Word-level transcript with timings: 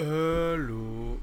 Hello, 0.00 1.18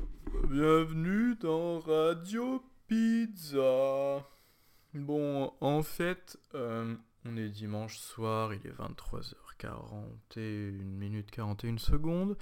bienvenue 0.49 1.35
dans 1.35 1.79
Radio 1.79 2.61
Pizza. 2.89 4.27
Bon, 4.93 5.53
en 5.61 5.81
fait, 5.81 6.37
euh, 6.55 6.93
on 7.23 7.37
est 7.37 7.47
dimanche 7.47 7.97
soir, 7.97 8.53
il 8.53 8.67
est 8.67 8.73
23h41 8.73 10.83
minutes 10.83 11.31
41 11.31 11.77
secondes. 11.77 12.37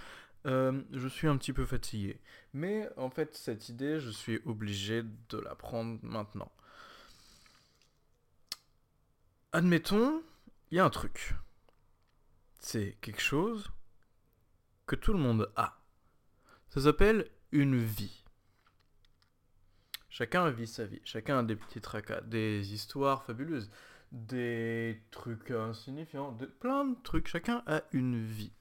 Euh, 0.47 0.81
je 0.91 1.07
suis 1.07 1.27
un 1.27 1.37
petit 1.37 1.53
peu 1.53 1.67
fatigué. 1.67 2.19
Mais 2.51 2.89
en 2.97 3.11
fait, 3.11 3.35
cette 3.35 3.69
idée, 3.69 3.99
je 3.99 4.09
suis 4.09 4.41
obligé 4.43 5.03
de 5.03 5.37
la 5.37 5.53
prendre 5.53 5.99
maintenant. 6.01 6.51
Admettons, 9.51 10.23
il 10.71 10.77
y 10.77 10.79
a 10.79 10.85
un 10.85 10.89
truc. 10.89 11.35
C'est 12.59 12.97
quelque 13.01 13.21
chose 13.21 13.71
que 14.87 14.95
tout 14.95 15.13
le 15.13 15.19
monde 15.19 15.51
a. 15.55 15.82
Ça 16.73 16.81
s'appelle 16.81 17.29
une 17.51 17.77
vie. 17.77 18.23
Chacun 20.09 20.49
vit 20.49 20.65
sa 20.65 20.87
vie. 20.87 21.01
Chacun 21.03 21.37
a 21.37 21.43
des 21.43 21.55
petits 21.55 21.81
tracas, 21.81 22.21
des 22.21 22.73
histoires 22.73 23.23
fabuleuses, 23.25 23.69
des 24.11 24.99
trucs 25.11 25.51
insignifiants, 25.51 26.35
plein 26.59 26.85
de 26.85 26.97
trucs. 27.03 27.27
Chacun 27.27 27.61
a 27.67 27.83
une 27.91 28.25
vie. 28.25 28.53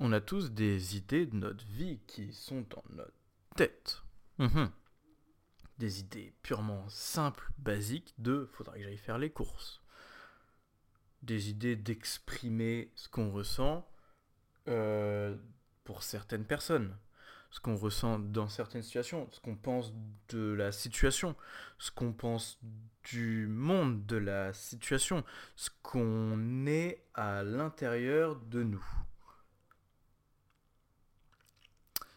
On 0.00 0.12
a 0.12 0.22
tous 0.22 0.52
des 0.52 0.96
idées 0.96 1.26
de 1.26 1.36
notre 1.36 1.66
vie 1.66 2.00
qui 2.06 2.32
sont 2.32 2.64
dans 2.70 2.84
notre 2.88 3.12
tête. 3.54 4.02
Mhm. 4.38 4.70
Des 5.76 6.00
idées 6.00 6.32
purement 6.40 6.88
simples, 6.88 7.52
basiques 7.58 8.14
de 8.16 8.48
faudrait 8.54 8.78
que 8.78 8.84
j'aille 8.84 8.96
faire 8.96 9.18
les 9.18 9.30
courses. 9.30 9.82
Des 11.20 11.50
idées 11.50 11.76
d'exprimer 11.76 12.90
ce 12.94 13.10
qu'on 13.10 13.30
ressent 13.30 13.86
euh, 14.68 15.36
pour 15.84 16.02
certaines 16.02 16.46
personnes 16.46 16.96
ce 17.52 17.60
qu'on 17.60 17.76
ressent 17.76 18.18
dans 18.18 18.48
certaines 18.48 18.82
situations, 18.82 19.28
ce 19.30 19.38
qu'on 19.38 19.56
pense 19.56 19.92
de 20.30 20.52
la 20.54 20.72
situation, 20.72 21.36
ce 21.78 21.90
qu'on 21.90 22.14
pense 22.14 22.58
du 23.04 23.46
monde 23.46 24.06
de 24.06 24.16
la 24.16 24.54
situation, 24.54 25.22
ce 25.54 25.68
qu'on 25.82 26.66
est 26.66 27.04
à 27.12 27.42
l'intérieur 27.42 28.36
de 28.36 28.62
nous. 28.62 28.84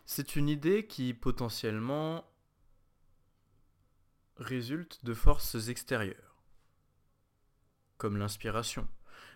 C'est 0.06 0.38
une 0.38 0.47
idée 0.47 0.88
qui 0.88 1.13
potentiellement 1.13 2.25
résulte 4.38 5.03
de 5.03 5.13
forces 5.13 5.67
extérieures, 5.67 6.45
comme 7.97 8.16
l'inspiration. 8.16 8.88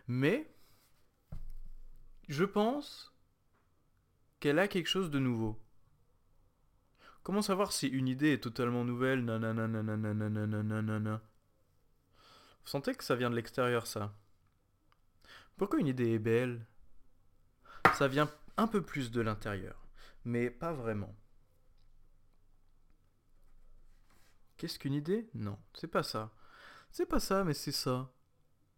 Mais 0.07 0.49
je 2.29 2.45
pense 2.45 3.13
qu'elle 4.39 4.59
a 4.59 4.69
quelque 4.69 4.87
chose 4.87 5.11
de 5.11 5.19
nouveau. 5.19 5.59
Comment 7.29 7.43
savoir 7.43 7.71
si 7.73 7.85
une 7.85 8.07
idée 8.07 8.33
est 8.33 8.41
totalement 8.41 8.83
nouvelle 8.83 9.23
Vous 9.23 11.19
sentez 12.65 12.95
que 12.95 13.03
ça 13.03 13.15
vient 13.15 13.29
de 13.29 13.35
l'extérieur, 13.35 13.85
ça 13.85 14.15
Pourquoi 15.55 15.77
une 15.77 15.85
idée 15.85 16.13
est 16.13 16.17
belle 16.17 16.65
Ça 17.93 18.07
vient 18.07 18.31
un 18.57 18.65
peu 18.65 18.83
plus 18.83 19.11
de 19.11 19.21
l'intérieur, 19.21 19.87
mais 20.25 20.49
pas 20.49 20.73
vraiment. 20.73 21.15
Qu'est-ce 24.57 24.79
qu'une 24.79 24.95
idée 24.95 25.29
Non, 25.35 25.59
c'est 25.75 25.85
pas 25.85 26.01
ça. 26.01 26.33
C'est 26.89 27.05
pas 27.05 27.19
ça, 27.19 27.43
mais 27.43 27.53
c'est 27.53 27.71
ça. 27.71 28.11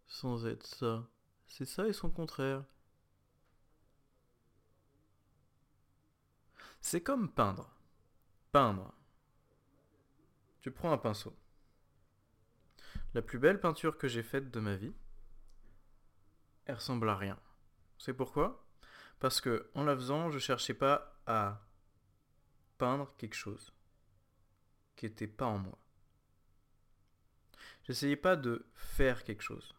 Sans 0.06 0.44
être 0.44 0.66
ça. 0.66 1.08
C'est 1.46 1.64
ça 1.64 1.88
et 1.88 1.94
son 1.94 2.10
contraire. 2.10 2.62
C'est 6.82 7.00
comme 7.00 7.32
peindre. 7.32 7.74
Peindre. 8.52 8.92
Tu 10.60 10.70
prends 10.70 10.92
un 10.92 10.98
pinceau. 10.98 11.34
La 13.14 13.22
plus 13.22 13.38
belle 13.38 13.58
peinture 13.58 13.96
que 13.96 14.08
j'ai 14.08 14.22
faite 14.22 14.50
de 14.50 14.60
ma 14.60 14.76
vie, 14.76 14.92
elle 16.66 16.74
ressemble 16.74 17.08
à 17.08 17.16
rien. 17.16 17.40
C'est 17.96 18.12
pourquoi? 18.12 18.66
Parce 19.20 19.40
que 19.40 19.70
en 19.74 19.84
la 19.84 19.96
faisant, 19.96 20.30
je 20.30 20.38
cherchais 20.38 20.74
pas 20.74 21.18
à 21.26 21.66
peindre 22.76 23.14
quelque 23.16 23.36
chose 23.36 23.72
qui 24.96 25.06
n'était 25.06 25.26
pas 25.26 25.46
en 25.46 25.56
moi. 25.56 25.78
J'essayais 27.84 28.16
pas 28.16 28.36
de 28.36 28.66
faire 28.74 29.24
quelque 29.24 29.42
chose. 29.42 29.74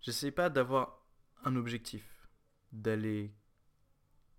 J'essayais 0.00 0.32
pas 0.32 0.50
d'avoir 0.50 1.06
un 1.44 1.54
objectif, 1.54 2.28
d'aller 2.72 3.32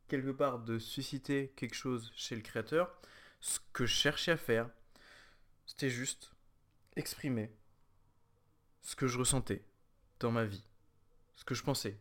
quelque 0.10 0.32
part, 0.32 0.60
de 0.60 0.80
susciter 0.80 1.54
quelque 1.56 1.76
chose 1.76 2.12
chez 2.14 2.36
le 2.36 2.42
créateur 2.42 3.00
ce 3.40 3.60
que 3.74 3.86
je 3.86 3.94
cherchais 3.94 4.32
à 4.32 4.38
faire, 4.38 4.70
c'était 5.66 5.90
juste 5.90 6.32
exprimer 6.96 7.52
ce 8.82 8.96
que 8.96 9.08
je 9.08 9.18
ressentais 9.18 9.64
dans 10.20 10.32
ma 10.32 10.46
vie, 10.46 10.64
ce 11.36 11.46
que 11.46 11.56
je 11.56 11.64
pensais. 11.64 11.98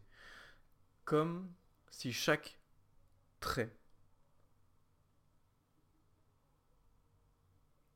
Comme 1.04 1.52
si 1.90 2.12
chaque 2.12 2.58
trait 3.40 3.74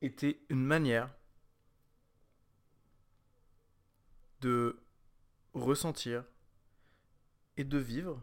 était 0.01 0.39
une 0.49 0.63
manière 0.65 1.09
de 4.41 4.77
ressentir 5.53 6.25
et 7.55 7.63
de 7.63 7.77
vivre 7.77 8.21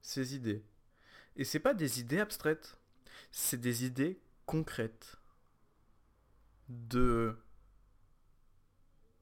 ces 0.00 0.34
idées. 0.34 0.64
Et 1.36 1.44
c'est 1.44 1.60
pas 1.60 1.74
des 1.74 2.00
idées 2.00 2.20
abstraites 2.20 2.78
c'est 3.38 3.60
des 3.60 3.84
idées 3.84 4.18
concrètes 4.46 5.18
de 6.70 7.36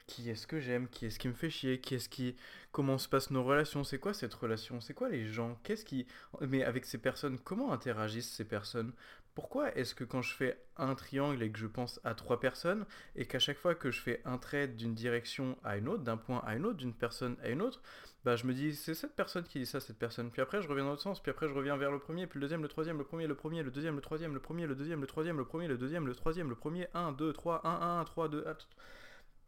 qui 0.06 0.30
est-ce 0.30 0.46
que 0.46 0.60
j'aime, 0.60 0.88
qui 0.88 1.06
est-ce 1.06 1.18
qui 1.18 1.28
me 1.28 1.34
fait 1.34 1.50
chier, 1.50 1.80
qui 1.80 1.94
est-ce 1.94 2.08
qui 2.08 2.36
comment 2.72 2.98
se 2.98 3.08
passent 3.08 3.30
nos 3.30 3.44
relations, 3.44 3.84
c'est 3.84 3.98
quoi 3.98 4.14
cette 4.14 4.34
relation, 4.34 4.80
c'est 4.80 4.94
quoi 4.94 5.08
les 5.08 5.26
gens, 5.26 5.58
qu'est-ce 5.62 5.84
qui 5.84 6.06
mais 6.40 6.64
avec 6.64 6.84
ces 6.84 6.98
personnes, 6.98 7.38
comment 7.38 7.72
interagissent 7.72 8.32
ces 8.32 8.44
personnes? 8.44 8.92
Pourquoi 9.34 9.74
est-ce 9.76 9.96
que 9.96 10.04
quand 10.04 10.22
je 10.22 10.32
fais 10.32 10.60
un 10.76 10.94
triangle 10.94 11.42
et 11.42 11.50
que 11.50 11.58
je 11.58 11.66
pense 11.66 12.00
à 12.04 12.14
trois 12.14 12.38
personnes 12.38 12.86
et 13.16 13.26
qu'à 13.26 13.40
chaque 13.40 13.58
fois 13.58 13.74
que 13.74 13.90
je 13.90 14.00
fais 14.00 14.22
un 14.24 14.38
trait 14.38 14.68
d'une 14.68 14.94
direction 14.94 15.58
à 15.64 15.76
une 15.76 15.88
autre, 15.88 16.04
d'un 16.04 16.16
point 16.16 16.40
à 16.46 16.54
une 16.54 16.64
autre, 16.64 16.76
d'une 16.76 16.94
personne 16.94 17.36
à 17.42 17.48
une 17.48 17.60
autre, 17.60 17.82
bah 18.24 18.36
je 18.36 18.46
me 18.46 18.54
dis 18.54 18.76
c'est 18.76 18.94
cette 18.94 19.16
personne 19.16 19.42
qui 19.42 19.58
dit 19.58 19.66
ça, 19.66 19.80
cette 19.80 19.98
personne. 19.98 20.30
Puis 20.30 20.40
après 20.40 20.62
je 20.62 20.68
reviens 20.68 20.84
dans 20.84 20.90
l'autre 20.90 21.02
sens, 21.02 21.20
puis 21.20 21.30
après 21.30 21.48
je 21.48 21.54
reviens 21.54 21.76
vers 21.76 21.90
le 21.90 21.98
premier, 21.98 22.28
puis 22.28 22.38
le 22.38 22.42
deuxième, 22.42 22.62
le 22.62 22.68
troisième, 22.68 22.98
le 22.98 23.04
premier, 23.04 23.26
le 23.26 23.34
premier, 23.34 23.62
le 23.64 23.72
deuxième, 23.72 23.96
le 23.96 24.02
troisième, 24.02 24.34
le 24.34 24.40
premier, 24.40 24.66
le 24.66 24.74
deuxième, 24.76 25.00
le 25.00 25.06
troisième, 25.06 25.36
le 25.38 25.44
premier, 25.44 25.68
le 25.68 25.78
deuxième, 25.78 26.06
le 26.06 26.14
troisième, 26.14 26.48
le 26.48 26.54
premier, 26.54 26.86
1, 26.94 27.12
2, 27.12 27.32
3, 27.32 27.66
1, 27.66 28.00
1, 28.00 28.04
3, 28.04 28.28
2, 28.28 28.44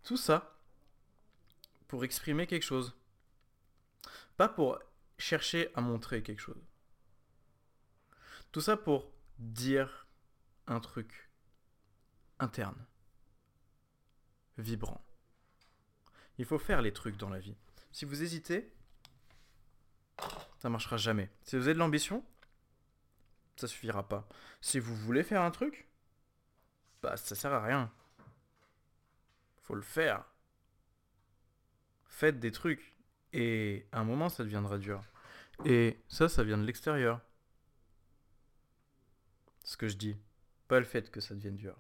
tout 0.07 0.17
ça 0.17 0.57
pour 1.89 2.05
exprimer 2.05 2.47
quelque 2.47 2.63
chose. 2.63 2.97
Pas 4.37 4.49
pour 4.49 4.79
chercher 5.19 5.71
à 5.75 5.81
montrer 5.81 6.23
quelque 6.23 6.41
chose. 6.41 6.65
Tout 8.53 8.61
ça 8.61 8.77
pour 8.77 9.11
dire 9.39 10.07
un 10.69 10.79
truc 10.79 11.29
interne, 12.39 12.87
vibrant. 14.59 15.05
Il 16.39 16.45
faut 16.45 16.59
faire 16.59 16.83
les 16.83 16.93
trucs 16.93 17.17
dans 17.17 17.29
la 17.29 17.41
vie. 17.41 17.57
Si 17.91 18.05
vous 18.05 18.23
hésitez, 18.23 18.73
ça 20.59 20.69
marchera 20.69 20.97
jamais. 20.97 21.31
Si 21.43 21.57
vous 21.57 21.63
avez 21.63 21.75
de 21.75 21.79
l'ambition, 21.81 22.25
ça 23.57 23.67
suffira 23.67 24.09
pas. 24.09 24.29
Si 24.61 24.79
vous 24.79 24.95
voulez 24.95 25.25
faire 25.25 25.43
un 25.43 25.51
truc, 25.51 25.89
bah 27.03 27.17
ça 27.17 27.35
sert 27.35 27.53
à 27.53 27.63
rien. 27.63 27.93
Faut 29.67 29.75
le 29.75 29.83
faire. 29.83 30.25
Faites 32.05 32.39
des 32.39 32.53
trucs. 32.53 32.97
Et 33.33 33.89
à 33.91 33.99
un 33.99 34.05
moment, 34.05 34.29
ça 34.29 34.45
deviendra 34.45 34.79
dur. 34.79 35.03
Et 35.65 35.99
ça, 36.07 36.29
ça 36.29 36.45
vient 36.45 36.57
de 36.57 36.65
l'extérieur. 36.65 37.21
Ce 39.65 39.77
que 39.77 39.89
je 39.89 39.97
dis. 39.97 40.17
Pas 40.69 40.79
le 40.79 40.85
fait 40.85 41.11
que 41.11 41.21
ça 41.21 41.35
devienne 41.35 41.57
dur. 41.57 41.77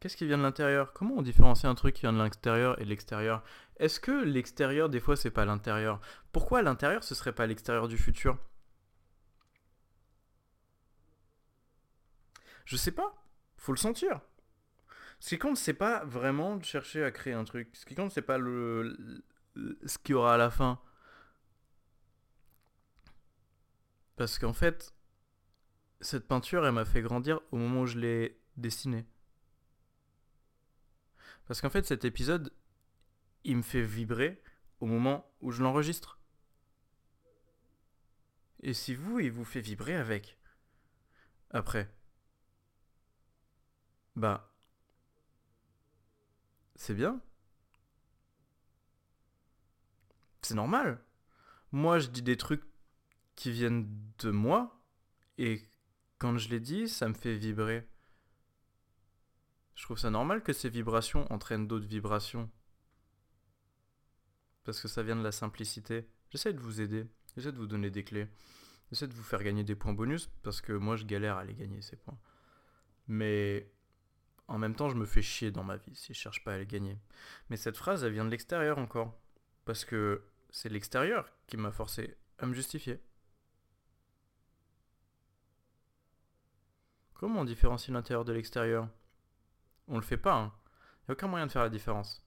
Qu'est-ce 0.00 0.18
qui 0.18 0.26
vient 0.26 0.36
de 0.36 0.42
l'intérieur? 0.42 0.92
Comment 0.92 1.16
on 1.16 1.22
différencie 1.22 1.70
un 1.70 1.74
truc 1.74 1.94
qui 1.94 2.02
vient 2.02 2.12
de 2.12 2.18
l'intérieur 2.18 2.78
et 2.78 2.84
l'extérieur? 2.84 3.42
Est-ce 3.78 3.98
que 3.98 4.22
l'extérieur, 4.24 4.90
des 4.90 5.00
fois, 5.00 5.16
c'est 5.16 5.30
pas 5.30 5.46
l'intérieur? 5.46 6.00
Pourquoi 6.32 6.60
l'intérieur, 6.60 7.04
ce 7.04 7.14
serait 7.14 7.34
pas 7.34 7.46
l'extérieur 7.46 7.88
du 7.88 7.96
futur? 7.96 8.38
Je 12.66 12.76
sais 12.76 12.92
pas. 12.92 13.14
Faut 13.56 13.72
le 13.72 13.78
sentir. 13.78 14.20
Ce 15.20 15.28
qui 15.28 15.38
compte, 15.38 15.58
c'est 15.58 15.74
pas 15.74 16.04
vraiment 16.04 16.56
de 16.56 16.64
chercher 16.64 17.04
à 17.04 17.10
créer 17.10 17.34
un 17.34 17.44
truc. 17.44 17.68
Ce 17.74 17.84
qui 17.84 17.94
compte, 17.94 18.10
c'est 18.10 18.22
pas 18.22 18.38
le, 18.38 19.22
ce 19.84 19.98
qu'il 19.98 20.14
y 20.14 20.14
aura 20.14 20.34
à 20.34 20.38
la 20.38 20.50
fin. 20.50 20.80
Parce 24.16 24.38
qu'en 24.38 24.54
fait, 24.54 24.94
cette 26.00 26.26
peinture, 26.26 26.66
elle 26.66 26.72
m'a 26.72 26.86
fait 26.86 27.02
grandir 27.02 27.40
au 27.52 27.58
moment 27.58 27.82
où 27.82 27.86
je 27.86 27.98
l'ai 27.98 28.40
dessinée. 28.56 29.06
Parce 31.46 31.60
qu'en 31.60 31.70
fait, 31.70 31.84
cet 31.84 32.04
épisode, 32.06 32.52
il 33.44 33.58
me 33.58 33.62
fait 33.62 33.82
vibrer 33.82 34.42
au 34.80 34.86
moment 34.86 35.30
où 35.42 35.50
je 35.50 35.62
l'enregistre. 35.62 36.18
Et 38.62 38.72
si 38.72 38.94
vous, 38.94 39.20
il 39.20 39.32
vous 39.32 39.44
fait 39.44 39.60
vibrer 39.60 39.96
avec. 39.96 40.38
Après. 41.50 41.90
Bah. 44.16 44.49
C'est 46.80 46.94
bien. 46.94 47.20
C'est 50.40 50.54
normal. 50.54 51.04
Moi, 51.72 51.98
je 51.98 52.08
dis 52.08 52.22
des 52.22 52.38
trucs 52.38 52.64
qui 53.36 53.52
viennent 53.52 53.86
de 54.18 54.30
moi. 54.30 54.82
Et 55.36 55.68
quand 56.16 56.38
je 56.38 56.48
les 56.48 56.58
dis, 56.58 56.88
ça 56.88 57.06
me 57.06 57.12
fait 57.12 57.36
vibrer. 57.36 57.86
Je 59.74 59.82
trouve 59.82 59.98
ça 59.98 60.08
normal 60.08 60.42
que 60.42 60.54
ces 60.54 60.70
vibrations 60.70 61.30
entraînent 61.30 61.68
d'autres 61.68 61.86
vibrations. 61.86 62.50
Parce 64.64 64.80
que 64.80 64.88
ça 64.88 65.02
vient 65.02 65.16
de 65.16 65.22
la 65.22 65.32
simplicité. 65.32 66.08
J'essaie 66.30 66.54
de 66.54 66.60
vous 66.60 66.80
aider. 66.80 67.04
J'essaie 67.36 67.52
de 67.52 67.58
vous 67.58 67.66
donner 67.66 67.90
des 67.90 68.04
clés. 68.04 68.26
J'essaie 68.90 69.06
de 69.06 69.12
vous 69.12 69.22
faire 69.22 69.44
gagner 69.44 69.64
des 69.64 69.74
points 69.76 69.92
bonus 69.92 70.30
parce 70.42 70.62
que 70.62 70.72
moi 70.72 70.96
je 70.96 71.04
galère 71.04 71.36
à 71.36 71.44
les 71.44 71.54
gagner 71.54 71.82
ces 71.82 71.96
points. 71.96 72.18
Mais 73.06 73.70
en 74.50 74.58
même 74.58 74.74
temps, 74.74 74.88
je 74.88 74.96
me 74.96 75.06
fais 75.06 75.22
chier 75.22 75.52
dans 75.52 75.62
ma 75.62 75.76
vie 75.76 75.94
si 75.94 76.12
je 76.12 76.18
cherche 76.18 76.42
pas 76.42 76.54
à 76.54 76.58
les 76.58 76.66
gagner. 76.66 76.98
Mais 77.48 77.56
cette 77.56 77.76
phrase, 77.76 78.02
elle 78.02 78.12
vient 78.12 78.24
de 78.24 78.30
l'extérieur 78.30 78.78
encore. 78.78 79.16
Parce 79.64 79.84
que 79.84 80.24
c'est 80.50 80.68
l'extérieur 80.68 81.30
qui 81.46 81.56
m'a 81.56 81.70
forcé 81.70 82.16
à 82.38 82.46
me 82.46 82.52
justifier. 82.54 83.00
Comment 87.14 87.42
on 87.42 87.44
différencie 87.44 87.94
l'intérieur 87.94 88.24
de 88.24 88.32
l'extérieur? 88.32 88.88
On 89.86 89.96
le 89.96 90.02
fait 90.02 90.16
pas, 90.16 90.34
hein. 90.34 90.52
Y 91.06 91.10
a 91.10 91.12
aucun 91.12 91.28
moyen 91.28 91.46
de 91.46 91.52
faire 91.52 91.62
la 91.62 91.70
différence. 91.70 92.26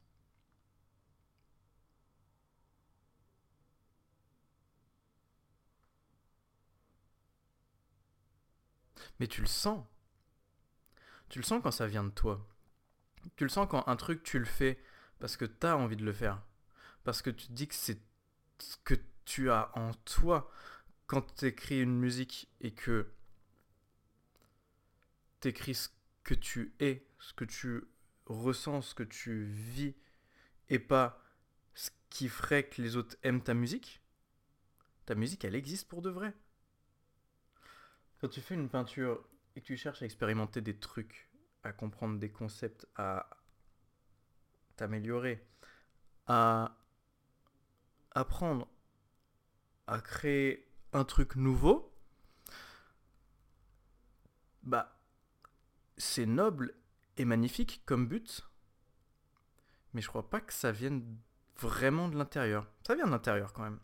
Mais 9.19 9.27
tu 9.27 9.41
le 9.41 9.47
sens. 9.47 9.85
Tu 11.33 11.39
le 11.39 11.45
sens 11.45 11.63
quand 11.63 11.71
ça 11.71 11.87
vient 11.87 12.03
de 12.03 12.11
toi. 12.11 12.47
Tu 13.37 13.43
le 13.43 13.49
sens 13.49 13.67
quand 13.67 13.87
un 13.87 13.95
truc, 13.95 14.21
tu 14.21 14.37
le 14.37 14.45
fais 14.45 14.79
parce 15.17 15.35
que 15.35 15.45
tu 15.45 15.65
as 15.65 15.75
envie 15.75 15.95
de 15.95 16.05
le 16.05 16.13
faire. 16.13 16.43
Parce 17.03 17.23
que 17.23 17.31
tu 17.31 17.47
te 17.47 17.51
dis 17.53 17.67
que 17.67 17.73
c'est 17.73 17.99
ce 18.59 18.77
que 18.83 18.93
tu 19.25 19.49
as 19.49 19.75
en 19.75 19.95
toi 20.05 20.51
quand 21.07 21.23
tu 21.33 21.47
écris 21.47 21.81
une 21.81 21.97
musique 21.97 22.51
et 22.61 22.71
que 22.71 23.11
tu 25.41 25.47
écris 25.47 25.73
ce 25.73 25.89
que 26.23 26.35
tu 26.35 26.75
es, 26.79 27.03
ce 27.17 27.33
que 27.33 27.45
tu 27.45 27.83
ressens, 28.27 28.83
ce 28.83 28.93
que 28.93 29.01
tu 29.01 29.45
vis 29.45 29.95
et 30.69 30.77
pas 30.77 31.19
ce 31.73 31.89
qui 32.11 32.29
ferait 32.29 32.69
que 32.69 32.79
les 32.79 32.95
autres 32.95 33.17
aiment 33.23 33.41
ta 33.41 33.55
musique. 33.55 34.03
Ta 35.07 35.15
musique, 35.15 35.43
elle 35.45 35.55
existe 35.55 35.87
pour 35.87 36.03
de 36.03 36.11
vrai. 36.11 36.35
Quand 38.21 38.27
tu 38.27 38.39
fais 38.39 38.53
une 38.53 38.69
peinture 38.69 39.27
et 39.55 39.61
que 39.61 39.65
tu 39.65 39.77
cherches 39.77 40.01
à 40.01 40.05
expérimenter 40.05 40.61
des 40.61 40.77
trucs, 40.77 41.29
à 41.63 41.71
comprendre 41.71 42.19
des 42.19 42.31
concepts, 42.31 42.87
à 42.95 43.29
t'améliorer, 44.75 45.45
à 46.27 46.77
apprendre 48.11 48.67
à 49.87 49.99
créer 49.99 50.67
un 50.93 51.03
truc 51.03 51.35
nouveau, 51.35 51.93
bah 54.63 54.99
c'est 55.97 56.25
noble 56.25 56.73
et 57.17 57.25
magnifique 57.25 57.83
comme 57.85 58.07
but, 58.07 58.47
mais 59.93 60.01
je 60.01 60.07
crois 60.07 60.29
pas 60.29 60.41
que 60.41 60.53
ça 60.53 60.71
vienne 60.71 61.17
vraiment 61.57 62.09
de 62.09 62.17
l'intérieur. 62.17 62.67
Ça 62.87 62.95
vient 62.95 63.05
de 63.05 63.11
l'intérieur 63.11 63.53
quand 63.53 63.63
même. 63.63 63.79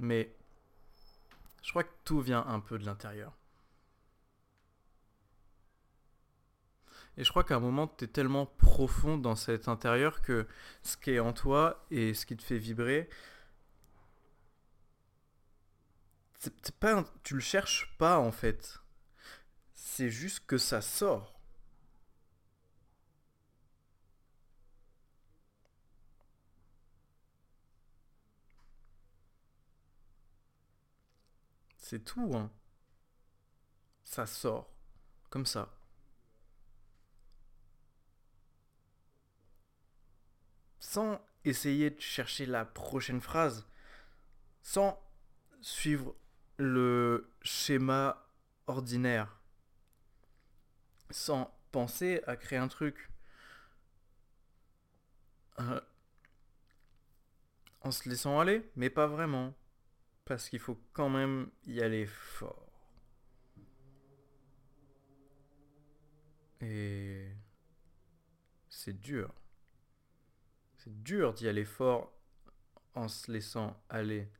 Mais 0.00 0.34
je 1.62 1.70
crois 1.70 1.84
que 1.84 1.92
tout 2.04 2.20
vient 2.20 2.44
un 2.46 2.58
peu 2.58 2.78
de 2.78 2.86
l'intérieur. 2.86 3.36
Et 7.16 7.24
je 7.24 7.30
crois 7.30 7.44
qu'à 7.44 7.56
un 7.56 7.60
moment, 7.60 7.86
tu 7.86 8.04
es 8.04 8.08
tellement 8.08 8.46
profond 8.46 9.18
dans 9.18 9.36
cet 9.36 9.68
intérieur 9.68 10.22
que 10.22 10.48
ce 10.82 10.96
qui 10.96 11.10
est 11.10 11.20
en 11.20 11.34
toi 11.34 11.84
et 11.90 12.14
ce 12.14 12.24
qui 12.24 12.36
te 12.36 12.42
fait 12.42 12.56
vibrer, 12.56 13.10
c'est 16.38 16.74
pas 16.76 17.04
tu 17.22 17.34
le 17.34 17.40
cherches 17.40 17.94
pas 17.98 18.18
en 18.18 18.32
fait. 18.32 18.78
C'est 19.74 20.08
juste 20.10 20.46
que 20.46 20.56
ça 20.56 20.80
sort. 20.80 21.39
C'est 31.90 32.04
tout, 32.04 32.30
hein. 32.36 32.48
Ça 34.04 34.24
sort. 34.24 34.72
Comme 35.28 35.44
ça. 35.44 35.76
Sans 40.78 41.20
essayer 41.44 41.90
de 41.90 41.98
chercher 41.98 42.46
la 42.46 42.64
prochaine 42.64 43.20
phrase. 43.20 43.66
Sans 44.62 45.02
suivre 45.62 46.14
le 46.58 47.28
schéma 47.42 48.24
ordinaire. 48.68 49.40
Sans 51.10 51.52
penser 51.72 52.22
à 52.28 52.36
créer 52.36 52.60
un 52.60 52.68
truc. 52.68 53.10
Euh, 55.58 55.80
en 57.80 57.90
se 57.90 58.08
laissant 58.08 58.38
aller, 58.38 58.70
mais 58.76 58.90
pas 58.90 59.08
vraiment 59.08 59.56
parce 60.30 60.48
qu'il 60.48 60.60
faut 60.60 60.78
quand 60.92 61.08
même 61.08 61.50
y 61.66 61.80
aller 61.80 62.06
fort. 62.06 62.70
Et 66.60 67.26
c'est 68.68 69.00
dur. 69.00 69.34
C'est 70.76 71.02
dur 71.02 71.34
d'y 71.34 71.48
aller 71.48 71.64
fort 71.64 72.16
en 72.94 73.08
se 73.08 73.32
laissant 73.32 73.82
aller. 73.88 74.30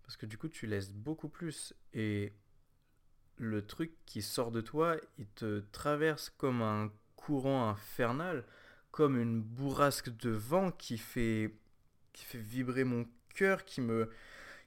Parce 0.00 0.16
que 0.16 0.24
du 0.24 0.38
coup, 0.38 0.48
tu 0.48 0.66
laisses 0.66 0.90
beaucoup 0.90 1.28
plus. 1.28 1.74
Et 1.92 2.32
le 3.36 3.66
truc 3.66 3.92
qui 4.06 4.22
sort 4.22 4.50
de 4.50 4.62
toi, 4.62 4.96
il 5.18 5.26
te 5.26 5.60
traverse 5.72 6.30
comme 6.30 6.62
un 6.62 6.90
courant 7.16 7.68
infernal, 7.68 8.46
comme 8.92 9.20
une 9.20 9.42
bourrasque 9.42 10.08
de 10.08 10.30
vent 10.30 10.70
qui 10.70 10.96
fait, 10.96 11.54
qui 12.14 12.24
fait 12.24 12.38
vibrer 12.38 12.84
mon 12.84 13.06
cœur, 13.34 13.66
qui 13.66 13.82
me, 13.82 14.08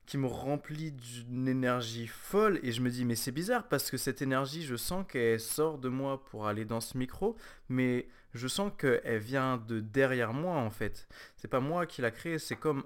qui 0.07 0.17
me 0.17 0.25
remplit 0.25 0.93
d'une 0.93 1.49
énergie 1.49 2.07
folle 2.07 2.59
et 2.63 2.71
je 2.71 2.81
me 2.81 2.89
dis 2.89 3.03
mais 3.05 3.15
c'est 3.15 3.33
bizarre 3.33 3.67
parce 3.67 3.91
que 3.91 3.97
cette 3.97 4.21
énergie 4.21 4.63
je 4.63 4.77
sens 4.77 5.05
qu'elle 5.07 5.39
sort 5.39 5.77
de 5.77 5.89
moi 5.89 6.23
pour 6.23 6.47
aller 6.47 6.63
dans 6.65 6.79
ce 6.81 6.97
micro 6.97 7.35
mais 7.69 8.07
je 8.33 8.47
sens 8.47 8.71
qu'elle 8.77 9.19
vient 9.19 9.57
de 9.57 9.81
derrière 9.81 10.33
moi 10.33 10.55
en 10.55 10.69
fait. 10.71 11.07
C'est 11.35 11.49
pas 11.49 11.59
moi 11.59 11.85
qui 11.85 12.01
l'a 12.01 12.11
créée 12.11 12.39
c'est 12.39 12.55
comme 12.55 12.85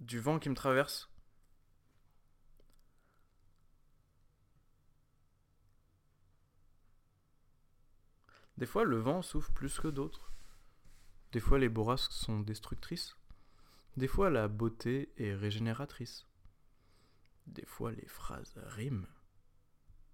du 0.00 0.18
vent 0.18 0.40
qui 0.40 0.50
me 0.50 0.54
traverse. 0.56 1.08
Des 8.56 8.66
fois 8.66 8.82
le 8.84 8.98
vent 8.98 9.22
souffle 9.22 9.52
plus 9.52 9.78
que 9.78 9.86
d'autres. 9.86 10.32
Des 11.30 11.40
fois 11.40 11.60
les 11.60 11.68
bourrasques 11.68 12.12
sont 12.12 12.40
destructrices 12.40 13.17
des 13.98 14.08
fois, 14.08 14.30
la 14.30 14.48
beauté 14.48 15.12
est 15.16 15.34
régénératrice. 15.34 16.26
Des 17.46 17.66
fois, 17.66 17.92
les 17.92 18.06
phrases 18.06 18.54
riment 18.56 19.06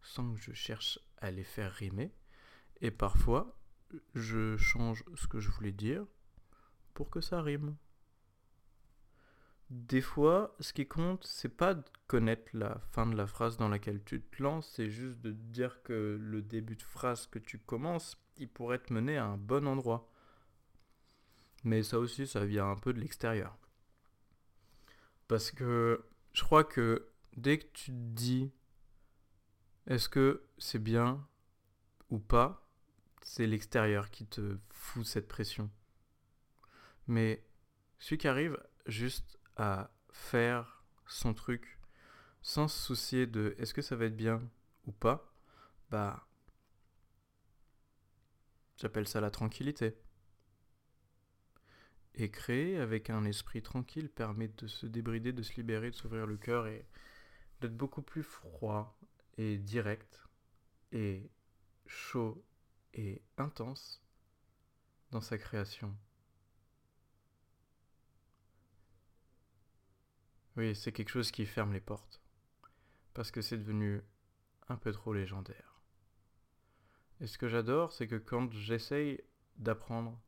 sans 0.04 0.34
que 0.34 0.40
je 0.40 0.52
cherche 0.52 0.98
à 1.18 1.30
les 1.30 1.44
faire 1.44 1.72
rimer. 1.72 2.12
Et 2.80 2.90
parfois, 2.90 3.58
je 4.14 4.56
change 4.56 5.04
ce 5.14 5.26
que 5.26 5.40
je 5.40 5.50
voulais 5.50 5.72
dire 5.72 6.06
pour 6.92 7.10
que 7.10 7.20
ça 7.20 7.40
rime. 7.42 7.76
Des 9.70 10.02
fois, 10.02 10.54
ce 10.60 10.72
qui 10.72 10.86
compte, 10.86 11.24
c'est 11.24 11.48
pas 11.48 11.74
de 11.74 11.84
connaître 12.06 12.50
la 12.52 12.78
fin 12.92 13.06
de 13.06 13.16
la 13.16 13.26
phrase 13.26 13.56
dans 13.56 13.68
laquelle 13.68 14.04
tu 14.04 14.20
te 14.20 14.42
lances, 14.42 14.70
c'est 14.74 14.90
juste 14.90 15.20
de 15.20 15.32
dire 15.32 15.82
que 15.82 16.18
le 16.20 16.42
début 16.42 16.76
de 16.76 16.82
phrase 16.82 17.26
que 17.26 17.38
tu 17.38 17.58
commences, 17.58 18.16
il 18.36 18.48
pourrait 18.48 18.78
te 18.78 18.92
mener 18.92 19.16
à 19.16 19.24
un 19.24 19.38
bon 19.38 19.66
endroit. 19.66 20.10
Mais 21.64 21.82
ça 21.82 21.98
aussi, 21.98 22.26
ça 22.26 22.44
vient 22.44 22.70
un 22.70 22.76
peu 22.76 22.92
de 22.92 23.00
l'extérieur. 23.00 23.56
Parce 25.28 25.50
que 25.50 26.04
je 26.33 26.43
crois 26.43 26.64
que 26.64 27.09
dès 27.37 27.59
que 27.59 27.66
tu 27.73 27.90
te 27.90 27.97
dis 27.97 28.52
est-ce 29.87 30.09
que 30.09 30.47
c'est 30.59 30.78
bien 30.78 31.26
ou 32.11 32.19
pas, 32.19 32.66
c'est 33.23 33.47
l'extérieur 33.47 34.11
qui 34.11 34.26
te 34.26 34.59
fout 34.71 35.04
cette 35.04 35.28
pression. 35.28 35.71
Mais 37.07 37.45
celui 37.99 38.19
qui 38.19 38.28
arrive 38.28 38.59
juste 38.87 39.38
à 39.57 39.90
faire 40.11 40.85
son 41.07 41.35
truc 41.35 41.78
sans 42.43 42.69
se 42.69 42.78
soucier 42.78 43.26
de 43.26 43.54
est-ce 43.59 43.75
que 43.75 43.83
ça 43.83 43.97
va 43.97 44.07
être 44.07 44.16
bien 44.16 44.43
ou 44.87 44.93
pas, 44.93 45.35
bah 45.90 46.26
J'appelle 48.76 49.07
ça 49.07 49.21
la 49.21 49.31
tranquillité. 49.31 49.97
Et 52.16 52.30
créer 52.30 52.78
avec 52.78 53.11
un 53.11 53.25
esprit 53.25 53.62
tranquille 53.62 54.09
permet 54.09 54.49
de 54.49 54.66
se 54.66 54.87
débrider, 54.87 55.33
de 55.33 55.42
se 55.42 55.54
libérer, 55.54 55.90
de 55.90 55.97
s'ouvrir 55.97 56.26
le 56.26 56.37
cœur 56.37 56.66
et 56.66 56.87
d'être 57.61 57.76
beaucoup 57.76 58.02
plus 58.02 58.23
froid 58.23 58.97
et 59.37 59.59
direct 59.59 60.23
et 60.92 61.28
chaud 61.87 62.44
et 62.92 63.21
intense 63.37 64.00
dans 65.11 65.21
sa 65.21 65.38
création. 65.38 65.97
Oui, 70.56 70.76
c'est 70.76 70.92
quelque 70.92 71.09
chose 71.09 71.33
qui 71.33 71.47
ferme 71.47 71.73
les 71.73 71.80
portes. 71.80 72.21
Parce 73.12 73.30
que 73.30 73.42
c'est 73.42 73.59
devenu 73.59 74.02
un 74.68 74.76
peu 74.76 74.92
trop 74.92 75.12
légendaire. 75.12 75.80
Et 77.21 77.26
ce 77.26 77.38
que 77.38 77.49
j'adore, 77.49 77.92
c'est 77.92 78.06
que 78.06 78.16
quand 78.16 78.52
j'essaye 78.52 79.21
d'apprendre 79.56 80.21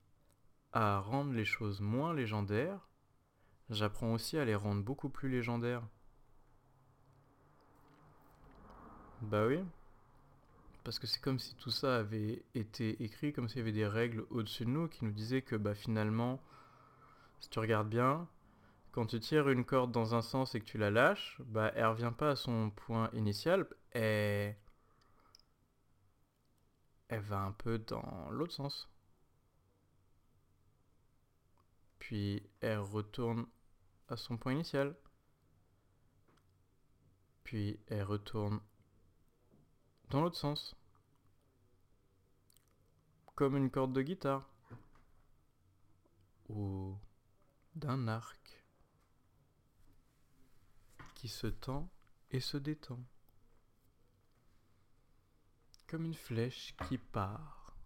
rendre 0.78 1.33
les 1.33 1.45
choses 1.45 1.80
moins 1.80 2.14
légendaires, 2.14 2.88
j'apprends 3.71 4.12
aussi 4.12 4.38
à 4.38 4.45
les 4.45 4.54
rendre 4.54 4.83
beaucoup 4.83 5.09
plus 5.09 5.28
légendaires. 5.28 5.83
Bah 9.23 9.47
oui. 9.47 9.59
Parce 10.85 10.99
que 10.99 11.06
c'est 11.06 11.21
comme 11.21 11.38
si 11.38 11.54
tout 11.56 11.71
ça 11.71 11.97
avait 11.97 12.45
été 12.54 13.02
écrit, 13.02 13.33
comme 13.33 13.49
s'il 13.49 13.59
y 13.59 13.62
avait 13.62 13.73
des 13.73 13.87
règles 13.87 14.25
au-dessus 14.30 14.64
de 14.64 14.71
nous 14.71 14.88
qui 14.88 15.04
nous 15.04 15.11
disaient 15.12 15.42
que 15.42 15.56
bah 15.56 15.75
finalement, 15.75 16.40
si 17.40 17.49
tu 17.50 17.59
regardes 17.59 17.88
bien, 17.88 18.28
quand 18.92 19.06
tu 19.06 19.21
tires 19.21 19.49
une 19.49 19.64
corde 19.64 19.92
dans 19.92 20.14
un 20.14 20.23
sens 20.23 20.54
et 20.54 20.61
que 20.61 20.64
tu 20.64 20.78
la 20.78 20.90
lâches, 20.90 21.40
bah 21.47 21.73
elle 21.75 21.87
revient 21.87 22.12
pas 22.16 22.30
à 22.30 22.37
son 22.37 22.71
point 22.71 23.11
initial 23.14 23.66
et 23.95 24.54
elle 27.09 27.21
va 27.21 27.40
un 27.40 27.52
peu 27.52 27.78
dans 27.78 28.28
l'autre 28.30 28.52
sens. 28.52 28.88
Puis 32.06 32.40
elle 32.60 32.78
retourne 32.78 33.48
à 34.06 34.16
son 34.16 34.36
point 34.36 34.52
initial. 34.52 34.96
Puis 37.42 37.80
elle 37.88 38.04
retourne 38.04 38.60
dans 40.10 40.20
l'autre 40.20 40.36
sens. 40.36 40.76
Comme 43.34 43.56
une 43.56 43.72
corde 43.72 43.92
de 43.92 44.02
guitare. 44.02 44.48
Ou 46.48 46.96
d'un 47.75 48.06
arc. 48.06 48.64
Qui 51.16 51.26
se 51.26 51.48
tend 51.48 51.90
et 52.30 52.38
se 52.38 52.56
détend. 52.56 53.04
Comme 55.88 56.04
une 56.04 56.14
flèche 56.14 56.76
qui 56.86 56.98
part. 56.98 57.76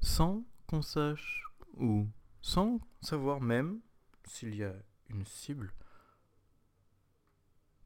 Sans 0.00 0.42
qu'on 0.66 0.82
sache 0.82 1.48
où. 1.74 2.08
Sans 2.42 2.80
savoir 3.00 3.40
même 3.40 3.80
s'il 4.24 4.54
y 4.54 4.64
a 4.64 4.74
une 5.08 5.24
cible. 5.26 5.72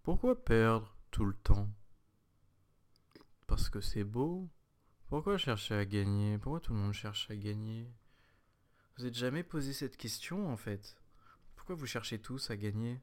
Pourquoi 0.03 0.45
perdre 0.45 0.97
tout 1.11 1.25
le 1.25 1.35
temps? 1.35 1.71
Parce 3.47 3.69
que 3.69 3.81
c'est 3.81 4.05
beau 4.05 4.49
Pourquoi 5.09 5.39
chercher 5.39 5.75
à 5.75 5.85
gagner? 5.85 6.39
Pourquoi 6.39 6.61
tout 6.61 6.73
le 6.73 6.79
monde 6.79 6.93
cherche 6.93 7.31
à 7.31 7.37
gagner? 7.37 7.91
Vous 8.97 9.05
n'êtes 9.05 9.15
jamais 9.15 9.43
posé 9.43 9.73
cette 9.73 9.97
question 9.97 10.49
en 10.49 10.57
fait 10.57 10.97
Pourquoi 11.57 11.75
vous 11.75 11.87
cherchez 11.87 12.21
tous 12.21 12.51
à 12.51 12.57
gagner? 12.57 13.01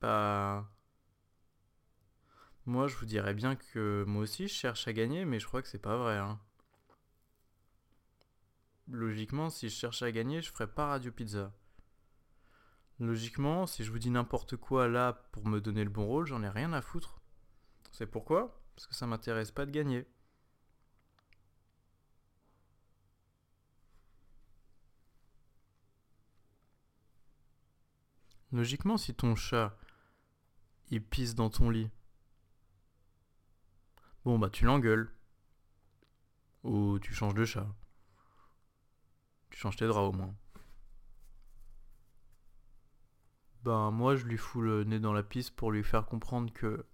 Bah... 0.00 0.70
Moi 2.66 2.88
je 2.88 2.96
vous 2.96 3.06
dirais 3.06 3.34
bien 3.34 3.56
que 3.56 4.04
moi 4.06 4.22
aussi 4.22 4.48
je 4.48 4.54
cherche 4.54 4.86
à 4.86 4.92
gagner 4.92 5.24
mais 5.24 5.40
je 5.40 5.46
crois 5.46 5.62
que 5.62 5.68
c'est 5.68 5.78
pas 5.78 5.96
vrai. 5.96 6.18
Hein. 6.18 6.40
Logiquement 8.90 9.50
si 9.50 9.68
je 9.68 9.74
cherchais 9.74 10.06
à 10.06 10.12
gagner 10.12 10.42
je 10.42 10.50
ferais 10.50 10.66
pas 10.66 10.86
Radio 10.86 11.12
Pizza. 11.12 11.52
Logiquement, 12.98 13.66
si 13.66 13.82
je 13.82 13.90
vous 13.90 13.98
dis 13.98 14.10
n'importe 14.10 14.56
quoi 14.56 14.86
là 14.88 15.14
pour 15.32 15.46
me 15.46 15.60
donner 15.60 15.84
le 15.84 15.90
bon 15.90 16.06
rôle, 16.06 16.26
j'en 16.26 16.42
ai 16.42 16.48
rien 16.50 16.72
à 16.74 16.82
foutre. 16.82 17.22
C'est 17.92 18.06
pourquoi? 18.06 18.62
Parce 18.74 18.86
que 18.86 18.94
ça 18.94 19.06
m'intéresse 19.06 19.52
pas 19.52 19.64
de 19.64 19.70
gagner. 19.70 20.06
Logiquement, 28.52 28.98
si 28.98 29.14
ton 29.14 29.34
chat 29.36 29.78
il 30.90 31.02
pisse 31.02 31.34
dans 31.34 31.48
ton 31.48 31.70
lit, 31.70 31.88
bon 34.24 34.38
bah 34.38 34.50
tu 34.50 34.64
l'engueules. 34.64 35.10
Ou 36.64 36.98
tu 36.98 37.14
changes 37.14 37.34
de 37.34 37.44
chat. 37.46 37.66
Tu 39.60 39.64
changes 39.64 39.76
tes 39.76 39.86
draps 39.86 40.08
au 40.08 40.12
moins. 40.16 40.34
Ben 43.62 43.90
moi 43.90 44.16
je 44.16 44.24
lui 44.24 44.38
fous 44.38 44.62
le 44.62 44.84
nez 44.84 44.98
dans 44.98 45.12
la 45.12 45.22
pisse 45.22 45.50
pour 45.50 45.70
lui 45.70 45.84
faire 45.84 46.06
comprendre 46.06 46.50
que 46.50 46.86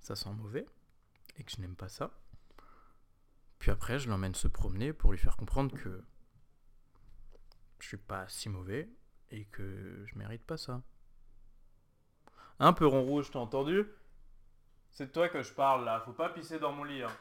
ça 0.00 0.16
sent 0.16 0.32
mauvais 0.32 0.66
et 1.36 1.44
que 1.44 1.50
je 1.50 1.60
n'aime 1.60 1.76
pas 1.76 1.90
ça. 1.90 2.18
Puis 3.58 3.70
après, 3.70 3.98
je 3.98 4.08
l'emmène 4.08 4.34
se 4.34 4.48
promener 4.48 4.94
pour 4.94 5.12
lui 5.12 5.18
faire 5.18 5.36
comprendre 5.36 5.76
que 5.76 6.02
je 7.80 7.88
suis 7.88 7.98
pas 7.98 8.26
si 8.26 8.48
mauvais 8.48 8.88
et 9.30 9.44
que 9.44 10.02
je 10.06 10.18
mérite 10.18 10.44
pas 10.44 10.56
ça. 10.56 10.80
Un 12.58 12.72
peu 12.72 12.86
rond 12.86 13.02
rouge, 13.02 13.30
t'as 13.30 13.38
entendu? 13.38 13.84
C'est 14.92 15.08
de 15.08 15.12
toi 15.12 15.28
que 15.28 15.42
je 15.42 15.52
parle 15.52 15.84
là, 15.84 16.00
faut 16.06 16.14
pas 16.14 16.30
pisser 16.30 16.58
dans 16.58 16.72
mon 16.72 16.84
lit. 16.84 17.02
Hein. 17.02 17.12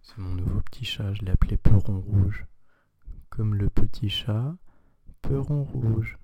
C'est 0.00 0.16
mon 0.16 0.34
nouveau 0.34 0.62
petit 0.62 0.86
chat, 0.86 1.12
je 1.12 1.20
l'ai 1.20 1.32
appelé 1.32 1.58
Peuron 1.58 2.00
Rouge. 2.00 2.46
Comme 3.30 3.54
le 3.54 3.70
petit 3.70 4.10
chat, 4.10 4.56
Peuron 5.22 5.64
Rouge. 5.64 6.18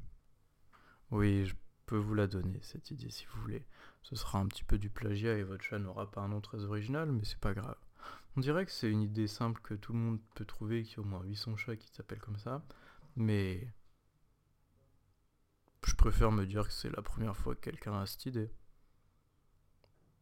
Oui, 1.11 1.47
je 1.47 1.55
peux 1.87 1.97
vous 1.97 2.15
la 2.15 2.27
donner, 2.27 2.59
cette 2.63 2.91
idée, 2.91 3.11
si 3.11 3.25
vous 3.27 3.41
voulez. 3.41 3.65
Ce 4.03 4.17
sera 4.17 4.39
un 4.39 4.47
petit 4.47 4.65
peu 4.65 4.77
du 4.77 4.91
plagiat 4.91 5.39
et 5.39 5.43
votre 5.43 5.63
chat 5.63 5.79
n'aura 5.79 6.11
pas 6.11 6.21
un 6.21 6.29
nom 6.29 6.41
très 6.41 6.65
original, 6.65 7.11
mais 7.11 7.25
c'est 7.25 7.39
pas 7.39 7.55
grave. 7.55 7.79
On 8.37 8.41
dirait 8.41 8.67
que 8.67 8.73
c'est 8.73 8.91
une 8.91 9.03
idée 9.03 9.29
simple 9.29 9.61
que 9.63 9.75
tout 9.75 9.93
le 9.93 9.99
monde 9.99 10.21
peut 10.35 10.45
trouver, 10.45 10.83
qu'il 10.83 10.99
y 10.99 11.01
a 11.01 11.03
au 11.03 11.09
moins 11.09 11.23
800 11.23 11.57
chats 11.57 11.77
qui 11.77 11.89
s'appellent 11.95 12.21
comme 12.21 12.39
ça, 12.39 12.63
mais 13.17 13.73
je 15.85 15.95
préfère 15.95 16.33
me 16.33 16.45
dire 16.45 16.67
que 16.67 16.73
c'est 16.73 16.91
la 16.91 17.03
première 17.03 17.37
fois 17.37 17.55
que 17.55 17.61
quelqu'un 17.61 18.01
a 18.01 18.07
cette 18.07 18.27
idée. 18.27 18.51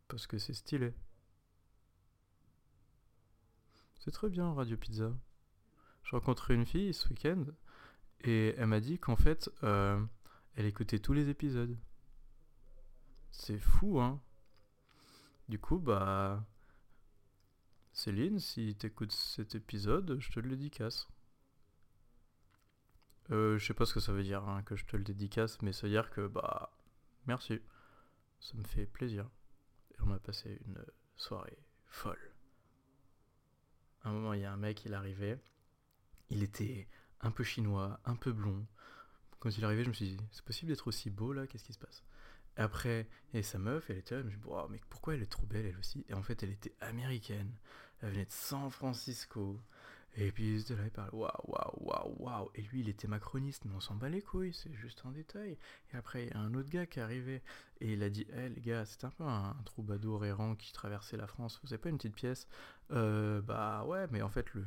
Parce 0.06 0.26
que 0.26 0.38
c'est 0.38 0.54
stylé. 0.54 0.94
C'est 3.98 4.10
très 4.10 4.28
bien 4.28 4.52
Radio 4.52 4.76
Pizza. 4.76 5.12
J'ai 6.04 6.16
rencontré 6.16 6.54
une 6.54 6.66
fille 6.66 6.92
ce 6.92 7.08
week-end 7.08 7.44
et 8.20 8.54
elle 8.56 8.66
m'a 8.66 8.80
dit 8.80 8.98
qu'en 8.98 9.16
fait, 9.16 9.50
euh, 9.62 10.02
elle 10.54 10.66
écoutait 10.66 10.98
tous 10.98 11.12
les 11.12 11.28
épisodes. 11.28 11.76
C'est 13.30 13.58
fou, 13.58 14.00
hein. 14.00 14.20
Du 15.48 15.58
coup, 15.58 15.78
bah. 15.78 16.44
Céline, 17.92 18.40
si 18.40 18.74
t'écoutes 18.74 19.12
cet 19.12 19.54
épisode, 19.54 20.18
je 20.18 20.32
te 20.32 20.40
le 20.40 20.48
dédicace. 20.50 21.08
Euh, 23.30 23.56
je 23.56 23.64
sais 23.64 23.74
pas 23.74 23.86
ce 23.86 23.94
que 23.94 24.00
ça 24.00 24.12
veut 24.12 24.22
dire 24.22 24.46
hein, 24.48 24.62
que 24.64 24.76
je 24.76 24.84
te 24.84 24.96
le 24.96 25.04
dédicace, 25.04 25.62
mais 25.62 25.72
ça 25.72 25.86
veut 25.86 25.92
dire 25.92 26.10
que, 26.10 26.26
bah. 26.26 26.76
Merci. 27.26 27.60
Ça 28.40 28.54
me 28.56 28.64
fait 28.64 28.86
plaisir. 28.86 29.28
Et 29.92 30.02
on 30.02 30.12
a 30.12 30.18
passé 30.18 30.60
une 30.66 30.84
soirée 31.16 31.58
folle. 31.86 32.32
À 34.02 34.10
un 34.10 34.12
moment, 34.12 34.34
il 34.34 34.40
y 34.40 34.44
a 34.44 34.52
un 34.52 34.58
mec, 34.58 34.84
il 34.84 34.92
arrivait. 34.92 35.40
Il 36.30 36.42
était 36.42 36.88
un 37.20 37.30
peu 37.30 37.44
chinois, 37.44 38.00
un 38.04 38.16
peu 38.16 38.32
blond, 38.32 38.66
quand 39.44 39.50
il 39.58 39.60
est 39.60 39.66
arrivé, 39.66 39.84
je 39.84 39.90
me 39.90 39.94
suis 39.94 40.06
dit, 40.06 40.16
c'est 40.32 40.44
possible 40.44 40.70
d'être 40.70 40.88
aussi 40.88 41.10
beau 41.10 41.34
là 41.34 41.46
Qu'est-ce 41.46 41.64
qui 41.64 41.74
se 41.74 41.78
passe? 41.78 42.02
Et 42.56 42.62
Après, 42.62 43.06
et 43.34 43.42
sa 43.42 43.58
meuf, 43.58 43.90
elle 43.90 43.98
était 43.98 44.14
là, 44.14 44.22
je 44.22 44.26
me 44.26 44.30
suis 44.30 44.40
dit, 44.40 44.48
mais 44.70 44.80
pourquoi 44.88 45.12
elle 45.12 45.22
est 45.22 45.30
trop 45.30 45.44
belle 45.44 45.66
elle 45.66 45.76
aussi? 45.76 46.06
Et 46.08 46.14
en 46.14 46.22
fait, 46.22 46.42
elle 46.42 46.48
était 46.48 46.72
américaine. 46.80 47.52
Elle 48.00 48.12
venait 48.12 48.24
de 48.24 48.32
San 48.32 48.70
Francisco. 48.70 49.60
Et 50.16 50.32
puis 50.32 50.64
de 50.64 50.74
là, 50.74 50.84
il 50.86 50.90
parlait 50.90 51.12
waouh, 51.12 51.30
waouh, 51.44 51.74
waouh, 51.76 52.16
waouh. 52.20 52.50
Et 52.54 52.62
lui, 52.62 52.80
il 52.80 52.88
était 52.88 53.06
macroniste, 53.06 53.66
mais 53.66 53.74
on 53.74 53.80
s'en 53.80 53.96
bat 53.96 54.08
les 54.08 54.22
couilles, 54.22 54.54
c'est 54.54 54.72
juste 54.72 55.02
un 55.04 55.10
détail. 55.12 55.58
Et 55.92 55.96
après, 55.98 56.24
il 56.24 56.30
y 56.30 56.32
a 56.32 56.38
un 56.38 56.54
autre 56.54 56.70
gars 56.70 56.86
qui 56.86 57.00
est 57.00 57.02
arrivé 57.02 57.42
et 57.82 57.92
il 57.92 58.02
a 58.02 58.08
dit 58.08 58.26
Hé 58.32 58.48
les 58.48 58.62
gars, 58.62 58.86
c'est 58.86 59.04
un 59.04 59.10
peu 59.10 59.24
un, 59.24 59.54
troubadour 59.66 60.24
errant 60.24 60.54
qui 60.54 60.72
traversait 60.72 61.18
la 61.18 61.26
France. 61.26 61.60
Vous 61.64 61.74
avez 61.74 61.82
pas 61.82 61.90
une 61.90 61.98
petite 61.98 62.14
pièce? 62.14 62.48
Euh, 62.92 63.42
Bah 63.42 63.84
ouais, 63.84 64.06
mais 64.10 64.22
en 64.22 64.30
fait, 64.30 64.54
le, 64.54 64.64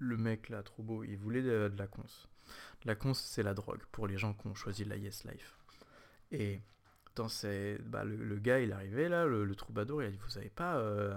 mec 0.00 0.48
là, 0.48 0.62
trop 0.62 0.82
beau, 0.82 1.04
il 1.04 1.16
voulait 1.16 1.42
de 1.42 1.72
la 1.76 1.86
cons. 1.86 2.04
La 2.84 2.94
cons, 2.94 3.14
c'est 3.14 3.42
la 3.42 3.54
drogue 3.54 3.82
pour 3.92 4.06
les 4.06 4.18
gens 4.18 4.34
qui 4.34 4.46
ont 4.46 4.54
choisi 4.54 4.84
la 4.84 4.96
Yes 4.96 5.24
Life. 5.24 5.58
Et 6.30 6.60
dans 7.16 7.28
bah, 7.86 8.04
le, 8.04 8.36
gars, 8.36 8.60
il 8.60 8.72
arrivé 8.72 9.08
là, 9.08 9.24
le, 9.26 9.54
troubadour, 9.54 10.02
il 10.02 10.06
a 10.06 10.10
dit 10.10 10.18
Vous 10.18 10.38
avez 10.38 10.50
pas 10.50 10.76
euh, 10.76 11.14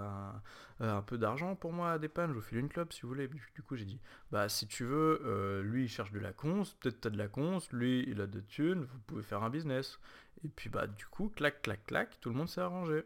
euh, 0.80 0.98
un, 0.98 1.02
peu 1.02 1.18
d'argent 1.18 1.54
pour 1.54 1.72
moi 1.72 1.92
à 1.92 1.98
dépanner 1.98 2.32
Je 2.32 2.38
vous 2.38 2.44
file 2.44 2.58
une 2.58 2.68
clope 2.68 2.92
si 2.92 3.02
vous 3.02 3.08
voulez. 3.08 3.28
Du 3.28 3.62
coup, 3.62 3.76
j'ai 3.76 3.84
dit 3.84 4.00
Bah, 4.30 4.48
si 4.48 4.66
tu 4.66 4.84
veux, 4.84 5.20
euh, 5.24 5.62
lui, 5.62 5.84
il 5.84 5.88
cherche 5.88 6.10
de 6.12 6.18
la 6.18 6.32
cons, 6.32 6.62
peut-être 6.80 7.02
t'as 7.02 7.10
de 7.10 7.18
la 7.18 7.28
cons, 7.28 7.58
lui, 7.72 8.04
il 8.08 8.20
a 8.20 8.26
de 8.26 8.40
thunes, 8.40 8.84
vous 8.84 8.98
pouvez 9.06 9.22
faire 9.22 9.42
un 9.42 9.50
business. 9.50 9.98
Et 10.42 10.48
puis, 10.48 10.70
bah, 10.70 10.86
du 10.86 11.06
coup, 11.06 11.28
clac, 11.28 11.62
clac, 11.62 11.84
clac, 11.86 12.18
tout 12.20 12.30
le 12.30 12.36
monde 12.36 12.48
s'est 12.48 12.62
arrangé. 12.62 13.04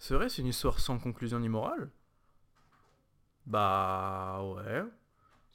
Serait-ce 0.00 0.40
une 0.40 0.46
histoire 0.46 0.80
sans 0.80 0.98
conclusion 0.98 1.38
ni 1.40 1.50
morale? 1.50 1.90
Bah 3.44 4.42
ouais. 4.42 4.82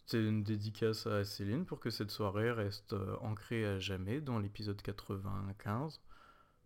C'est 0.06 0.24
une 0.24 0.44
dédicace 0.44 1.08
à 1.08 1.26
Céline 1.26 1.66
pour 1.66 1.80
que 1.80 1.90
cette 1.90 2.12
soirée 2.12 2.52
reste 2.52 2.94
euh, 2.94 3.18
ancrée 3.22 3.66
à 3.66 3.80
jamais 3.80 4.22
dans 4.22 4.38
l'épisode 4.38 4.80
95 4.80 6.00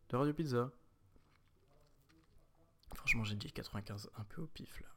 de 0.10 0.16
Radio 0.18 0.34
Pizza. 0.34 0.72
Franchement, 2.96 3.24
j'ai 3.24 3.36
dit 3.36 3.50
95 3.50 4.12
un 4.18 4.24
peu 4.26 4.42
au 4.42 4.48
pif 4.48 4.82
là. 4.82 4.90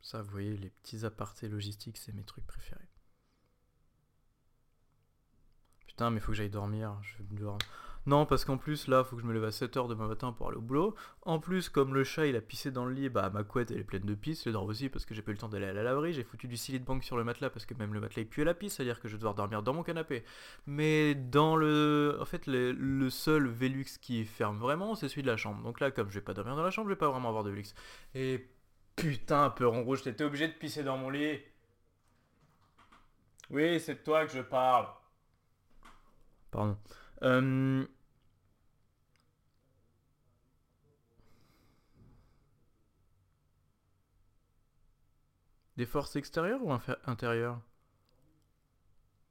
Ça, 0.00 0.22
vous 0.22 0.30
voyez, 0.30 0.56
les 0.56 0.70
petits 0.70 1.04
apartés 1.04 1.50
logistiques, 1.50 1.98
c'est 1.98 2.14
mes 2.14 2.24
trucs 2.24 2.46
préférés. 2.46 2.88
Putain, 5.86 6.08
mais 6.08 6.20
faut 6.20 6.32
que 6.32 6.38
j'aille 6.38 6.48
dormir. 6.48 6.98
Je 7.02 7.18
vais 7.18 7.24
dormir. 7.24 7.58
Non, 8.06 8.26
parce 8.26 8.44
qu'en 8.44 8.58
plus, 8.58 8.86
là, 8.86 9.02
faut 9.02 9.16
que 9.16 9.22
je 9.22 9.26
me 9.26 9.32
lève 9.32 9.44
à 9.44 9.50
7h 9.50 9.88
demain 9.88 10.06
matin 10.06 10.32
pour 10.32 10.48
aller 10.48 10.58
au 10.58 10.60
boulot. 10.60 10.94
En 11.22 11.38
plus, 11.38 11.70
comme 11.70 11.94
le 11.94 12.04
chat, 12.04 12.26
il 12.26 12.36
a 12.36 12.42
pissé 12.42 12.70
dans 12.70 12.84
le 12.84 12.92
lit, 12.92 13.08
bah 13.08 13.30
ma 13.30 13.44
couette, 13.44 13.70
elle 13.70 13.78
est 13.78 13.84
pleine 13.84 14.04
de 14.04 14.14
pisse, 14.14 14.44
le 14.44 14.52
drap 14.52 14.64
aussi, 14.64 14.90
parce 14.90 15.06
que 15.06 15.14
j'ai 15.14 15.22
pas 15.22 15.30
eu 15.30 15.34
le 15.34 15.40
temps 15.40 15.48
d'aller 15.48 15.66
à 15.66 15.72
la 15.72 15.82
laverie. 15.82 16.12
J'ai 16.12 16.22
foutu 16.22 16.46
du 16.46 16.58
silly 16.58 16.80
de 16.80 16.84
banque 16.84 17.02
sur 17.02 17.16
le 17.16 17.24
matelas, 17.24 17.48
parce 17.48 17.64
que 17.64 17.72
même 17.74 17.94
le 17.94 18.00
matelas, 18.00 18.22
il 18.22 18.28
pue 18.28 18.44
la 18.44 18.52
pisse, 18.52 18.74
c'est-à-dire 18.74 19.00
que 19.00 19.08
je 19.08 19.14
vais 19.14 19.18
devoir 19.18 19.34
dormir 19.34 19.62
dans 19.62 19.72
mon 19.72 19.82
canapé. 19.82 20.22
Mais 20.66 21.14
dans 21.14 21.56
le... 21.56 22.18
En 22.20 22.26
fait, 22.26 22.46
le, 22.46 23.08
seul 23.08 23.46
Velux 23.48 23.98
qui 24.00 24.24
ferme 24.24 24.58
vraiment, 24.58 24.94
c'est 24.94 25.08
celui 25.08 25.22
de 25.22 25.28
la 25.28 25.36
chambre. 25.38 25.62
Donc 25.62 25.80
là, 25.80 25.90
comme 25.90 26.10
je 26.10 26.14
vais 26.14 26.24
pas 26.24 26.34
dormir 26.34 26.56
dans 26.56 26.62
la 26.62 26.70
chambre, 26.70 26.88
je 26.88 26.94
vais 26.94 26.98
pas 26.98 27.08
vraiment 27.08 27.28
avoir 27.28 27.44
de 27.44 27.50
Velux. 27.50 27.74
Et 28.14 28.50
putain, 28.96 29.48
peuron 29.50 29.82
rouge, 29.82 30.02
t'étais 30.02 30.24
obligé 30.24 30.48
de 30.48 30.52
pisser 30.52 30.82
dans 30.82 30.98
mon 30.98 31.08
lit. 31.08 31.38
Oui, 33.50 33.80
c'est 33.80 33.94
de 33.94 34.00
toi 34.00 34.26
que 34.26 34.32
je 34.32 34.40
parle. 34.40 34.88
Pardon. 36.50 36.76
Euh, 37.22 37.84
Des 45.76 45.86
forces 45.86 46.16
extérieures 46.16 46.62
ou 46.62 46.72
intérieures? 47.06 47.60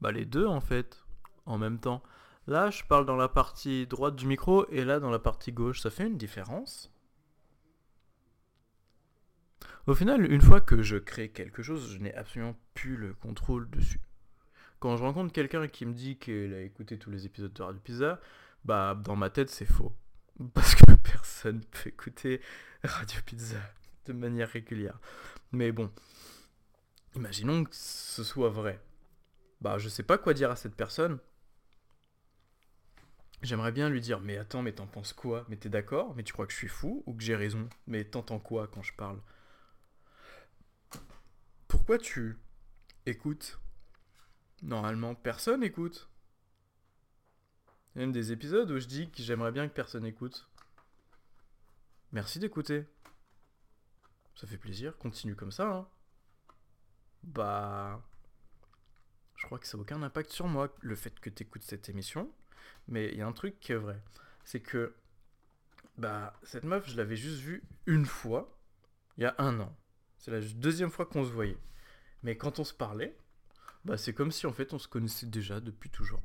Bah 0.01 0.11
les 0.11 0.25
deux 0.25 0.45
en 0.45 0.59
fait, 0.59 1.03
en 1.45 1.57
même 1.57 1.79
temps. 1.79 2.03
Là, 2.47 2.69
je 2.69 2.83
parle 2.83 3.05
dans 3.05 3.15
la 3.15 3.29
partie 3.29 3.87
droite 3.87 4.17
du 4.17 4.27
micro 4.27 4.67
et 4.69 4.83
là 4.83 4.99
dans 4.99 5.09
la 5.09 5.19
partie 5.19 5.53
gauche. 5.53 5.79
Ça 5.79 5.89
fait 5.89 6.05
une 6.05 6.17
différence? 6.17 6.91
Au 9.87 9.93
final, 9.93 10.29
une 10.31 10.41
fois 10.41 10.61
que 10.61 10.81
je 10.81 10.97
crée 10.97 11.29
quelque 11.29 11.61
chose, 11.61 11.93
je 11.93 11.99
n'ai 11.99 12.13
absolument 12.15 12.55
plus 12.73 12.95
le 12.95 13.13
contrôle 13.13 13.69
dessus. 13.69 14.01
Quand 14.79 14.97
je 14.97 15.03
rencontre 15.03 15.31
quelqu'un 15.31 15.67
qui 15.67 15.85
me 15.85 15.93
dit 15.93 16.17
qu'il 16.17 16.53
a 16.53 16.61
écouté 16.61 16.97
tous 16.97 17.11
les 17.11 17.25
épisodes 17.25 17.53
de 17.53 17.63
Radio 17.63 17.79
Pizza, 17.81 18.19
bah 18.65 18.99
dans 19.01 19.15
ma 19.15 19.29
tête 19.29 19.49
c'est 19.49 19.65
faux. 19.65 19.93
Parce 20.53 20.75
que 20.75 20.93
personne 20.95 21.61
peut 21.65 21.89
écouter 21.89 22.41
Radio 22.83 23.21
Pizza 23.25 23.59
de 24.05 24.13
manière 24.13 24.49
régulière. 24.49 24.99
Mais 25.53 25.71
bon, 25.71 25.91
Imaginons 27.15 27.63
que 27.63 27.75
ce 27.75 28.23
soit 28.23 28.49
vrai. 28.49 28.81
Bah, 29.61 29.77
je 29.77 29.87
sais 29.87 30.03
pas 30.03 30.17
quoi 30.17 30.33
dire 30.33 30.51
à 30.51 30.55
cette 30.55 30.75
personne. 30.75 31.19
J'aimerais 33.43 33.71
bien 33.71 33.89
lui 33.89 34.01
dire, 34.01 34.19
mais 34.19 34.37
attends, 34.37 34.61
mais 34.61 34.73
t'en 34.73 34.87
penses 34.87 35.13
quoi? 35.13 35.45
Mais 35.49 35.57
t'es 35.57 35.69
d'accord? 35.69 36.15
Mais 36.15 36.23
tu 36.23 36.33
crois 36.33 36.47
que 36.47 36.53
je 36.53 36.57
suis 36.57 36.67
fou 36.67 37.03
ou 37.05 37.13
que 37.13 37.21
j'ai 37.21 37.35
raison? 37.35 37.67
Mais 37.87 38.05
t'entends 38.05 38.39
quoi 38.39 38.67
quand 38.67 38.81
je 38.81 38.93
parle? 38.93 39.19
Pourquoi 41.67 41.97
tu 41.97 42.37
écoutes? 43.05 43.59
Normalement, 44.61 45.13
personne 45.13 45.61
écoute. 45.63 46.09
Il 47.95 47.99
y 47.99 48.01
a 48.01 48.05
même 48.05 48.13
des 48.13 48.31
épisodes 48.31 48.71
où 48.71 48.79
je 48.79 48.87
dis 48.87 49.11
que 49.11 49.21
j'aimerais 49.21 49.51
bien 49.51 49.67
que 49.67 49.73
personne 49.73 50.05
écoute. 50.05 50.49
Merci 52.13 52.39
d'écouter. 52.39 52.85
Ça 54.35 54.47
fait 54.47 54.57
plaisir, 54.57 54.97
continue 54.97 55.35
comme 55.35 55.51
ça, 55.51 55.67
hein 55.67 55.87
bah, 57.23 58.01
je 59.35 59.45
crois 59.45 59.59
que 59.59 59.67
ça 59.67 59.77
n'a 59.77 59.81
aucun 59.81 60.01
impact 60.03 60.31
sur 60.31 60.47
moi, 60.47 60.73
le 60.81 60.95
fait 60.95 61.19
que 61.19 61.29
tu 61.29 61.47
cette 61.61 61.89
émission. 61.89 62.31
Mais 62.87 63.09
il 63.09 63.17
y 63.17 63.21
a 63.21 63.27
un 63.27 63.33
truc 63.33 63.59
qui 63.59 63.71
est 63.71 63.77
vrai. 63.77 64.01
C'est 64.45 64.61
que, 64.61 64.95
bah, 65.97 66.33
cette 66.43 66.63
meuf, 66.63 66.89
je 66.89 66.97
l'avais 66.97 67.15
juste 67.15 67.39
vue 67.39 67.63
une 67.85 68.05
fois, 68.05 68.57
il 69.17 69.23
y 69.23 69.25
a 69.25 69.35
un 69.37 69.59
an. 69.59 69.75
C'est 70.17 70.31
la 70.31 70.41
deuxième 70.41 70.89
fois 70.89 71.05
qu'on 71.05 71.23
se 71.23 71.31
voyait. 71.31 71.57
Mais 72.23 72.37
quand 72.37 72.59
on 72.59 72.63
se 72.63 72.73
parlait, 72.73 73.15
bah, 73.85 73.97
c'est 73.97 74.13
comme 74.13 74.31
si 74.31 74.47
en 74.47 74.53
fait 74.53 74.73
on 74.73 74.79
se 74.79 74.87
connaissait 74.87 75.25
déjà 75.25 75.59
depuis 75.59 75.89
toujours. 75.89 76.21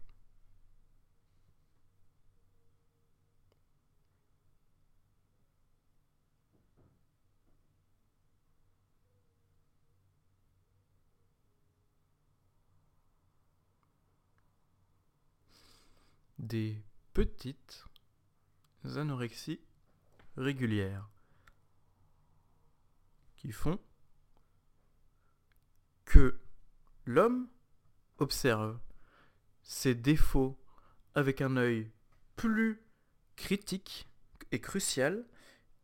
Des 16.48 16.82
petites 17.12 17.84
anorexies 18.96 19.60
régulières 20.36 21.08
qui 23.36 23.52
font 23.52 23.78
que 26.06 26.40
l'homme 27.04 27.48
observe 28.16 28.80
ses 29.62 29.94
défauts 29.94 30.58
avec 31.14 31.42
un 31.42 31.56
œil 31.58 31.92
plus 32.36 32.82
critique 33.36 34.08
et 34.50 34.60
crucial 34.60 35.26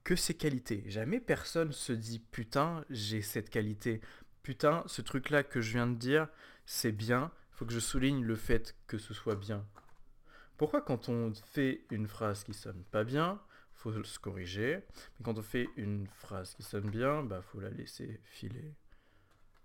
que 0.03 0.17
ses 0.17 0.35
qualités. 0.35 0.83
Jamais 0.87 1.21
personne 1.21 1.73
se 1.73 1.93
dit 1.93 2.21
putain, 2.21 2.85
j'ai 2.89 3.21
cette 3.21 3.51
qualité. 3.51 4.01
Putain, 4.43 4.83
ce 4.87 5.03
truc-là 5.03 5.43
que 5.43 5.61
je 5.61 5.73
viens 5.73 5.87
de 5.87 5.97
dire, 5.97 6.29
c'est 6.65 6.93
bien. 6.93 7.31
Faut 7.51 7.67
que 7.67 7.73
je 7.73 7.81
souligne 7.81 8.23
le 8.23 8.37
fait 8.37 8.77
que 8.87 8.99
ce 8.99 9.13
soit 9.13 9.37
bien. 9.37 9.67
Pourquoi 10.57 10.83
quand 10.83 11.09
on 11.09 11.33
fait 11.35 11.85
une 11.91 12.07
phrase 12.07 12.45
qui 12.45 12.55
sonne 12.55 12.85
pas 12.85 13.05
bien, 13.05 13.41
faut 13.75 14.03
se 14.03 14.19
corriger, 14.19 14.85
mais 15.19 15.25
quand 15.25 15.37
on 15.37 15.43
fait 15.43 15.69
une 15.77 16.07
phrase 16.07 16.55
qui 16.55 16.63
sonne 16.63 16.89
bien, 16.89 17.23
bah 17.23 17.43
faut 17.43 17.61
la 17.61 17.71
laisser 17.71 18.21
filer? 18.25 18.75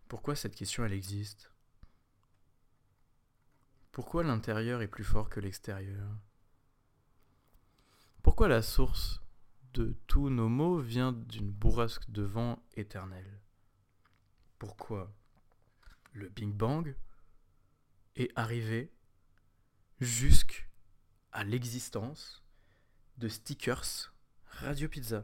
Pourquoi 0.08 0.36
cette 0.36 0.56
question 0.56 0.84
elle 0.84 0.94
existe? 0.94 1.52
Pourquoi 3.92 4.24
l'intérieur 4.24 4.82
est 4.82 4.88
plus 4.88 5.04
fort 5.04 5.30
que 5.30 5.40
l'extérieur? 5.40 6.10
Pourquoi 8.24 8.48
la 8.48 8.62
source 8.62 9.22
de 9.74 9.96
tous 10.08 10.30
nos 10.30 10.50
mots 10.50 10.80
vient 10.80 11.14
d'une 11.14 11.52
bourrasque 11.52 12.10
de 12.10 12.24
vent 12.24 12.64
éternel? 12.74 13.42
Pourquoi 14.58 15.14
le 16.14 16.28
Big 16.30 16.50
Bang 16.50 16.96
est 18.16 18.32
arrivé 18.36 18.92
jusqu'à 20.00 20.69
à 21.32 21.44
l'existence 21.44 22.44
de 23.18 23.28
stickers 23.28 24.14
Radio 24.46 24.90
Pizza. 24.90 25.24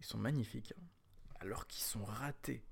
Ils 0.00 0.04
sont 0.04 0.18
magnifiques, 0.18 0.74
hein. 0.76 0.82
alors 1.40 1.66
qu'ils 1.66 1.84
sont 1.84 2.04
ratés. 2.04 2.64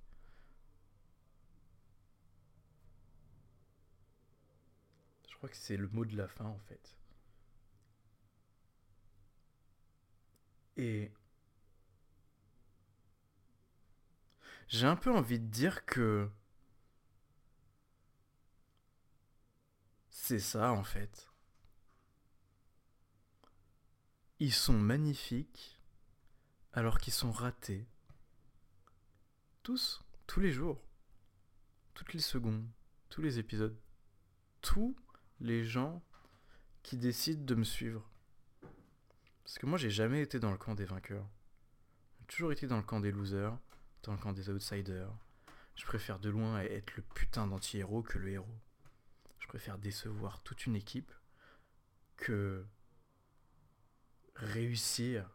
Je 5.28 5.36
crois 5.36 5.48
que 5.48 5.56
c'est 5.56 5.76
le 5.76 5.88
mot 5.88 6.04
de 6.04 6.16
la 6.16 6.28
fin 6.28 6.46
en 6.46 6.58
fait. 6.58 6.96
Et 10.76 11.12
j'ai 14.70 14.86
un 14.86 14.94
peu 14.94 15.12
envie 15.12 15.40
de 15.40 15.48
dire 15.48 15.84
que 15.84 16.30
c'est 20.10 20.38
ça 20.38 20.70
en 20.70 20.84
fait. 20.84 21.28
Ils 24.38 24.52
sont 24.52 24.78
magnifiques 24.78 25.80
alors 26.72 26.98
qu'ils 26.98 27.12
sont 27.12 27.32
ratés. 27.32 27.84
Tous, 29.64 30.04
tous 30.28 30.38
les 30.38 30.52
jours, 30.52 30.80
toutes 31.92 32.14
les 32.14 32.20
secondes, 32.20 32.64
tous 33.08 33.22
les 33.22 33.40
épisodes, 33.40 33.76
tous 34.60 34.96
les 35.40 35.64
gens 35.64 36.00
qui 36.84 36.96
décident 36.96 37.44
de 37.44 37.54
me 37.56 37.64
suivre. 37.64 38.08
Parce 39.42 39.58
que 39.58 39.66
moi 39.66 39.78
j'ai 39.78 39.90
jamais 39.90 40.22
été 40.22 40.38
dans 40.38 40.52
le 40.52 40.58
camp 40.58 40.76
des 40.76 40.84
vainqueurs. 40.84 41.28
J'ai 42.20 42.26
toujours 42.26 42.52
été 42.52 42.68
dans 42.68 42.76
le 42.76 42.84
camp 42.84 43.00
des 43.00 43.10
losers 43.10 43.58
dans 44.02 44.12
le 44.12 44.18
camp 44.18 44.32
des 44.32 44.48
outsiders. 44.48 45.12
Je 45.76 45.84
préfère 45.84 46.18
de 46.18 46.30
loin 46.30 46.60
être 46.60 46.96
le 46.96 47.02
putain 47.02 47.46
d'anti-héros 47.46 48.02
que 48.02 48.18
le 48.18 48.30
héros. 48.30 48.58
Je 49.38 49.46
préfère 49.46 49.78
décevoir 49.78 50.42
toute 50.42 50.66
une 50.66 50.76
équipe 50.76 51.12
que 52.16 52.64
réussir. 54.36 55.28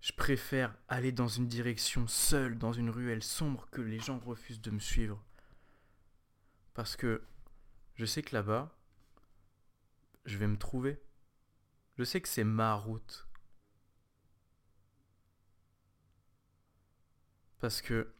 Je 0.00 0.12
préfère 0.12 0.74
aller 0.88 1.12
dans 1.12 1.28
une 1.28 1.48
direction 1.48 2.06
seule, 2.06 2.58
dans 2.58 2.72
une 2.72 2.90
ruelle 2.90 3.22
sombre, 3.22 3.68
que 3.70 3.80
les 3.80 3.98
gens 3.98 4.18
refusent 4.18 4.60
de 4.60 4.70
me 4.70 4.78
suivre. 4.78 5.22
Parce 6.74 6.96
que 6.96 7.22
je 7.96 8.04
sais 8.04 8.22
que 8.22 8.34
là-bas, 8.34 8.74
je 10.24 10.38
vais 10.38 10.46
me 10.46 10.56
trouver. 10.56 11.00
Je 11.98 12.04
sais 12.04 12.20
que 12.20 12.28
c'est 12.28 12.44
ma 12.44 12.74
route. 12.74 13.27
Parce 17.60 17.82
que 17.82 18.12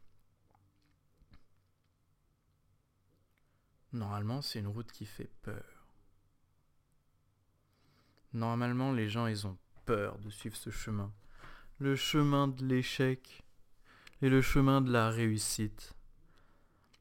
normalement, 3.93 4.43
c'est 4.43 4.59
une 4.59 4.67
route 4.67 4.91
qui 4.91 5.07
fait 5.07 5.31
peur. 5.43 5.87
Normalement, 8.33 8.93
les 8.93 9.09
gens, 9.09 9.27
ils 9.27 9.47
ont 9.47 9.57
peur 9.87 10.19
de 10.19 10.31
suivre 10.31 10.57
ce 10.57 10.71
chemin. 10.71 11.13
Le 11.79 11.97
chemin 11.97 12.49
de 12.49 12.65
l'échec 12.65 13.45
et 14.21 14.29
le 14.29 14.43
chemin 14.43 14.81
de 14.81 14.91
la 14.91 15.11
réussite. 15.11 15.95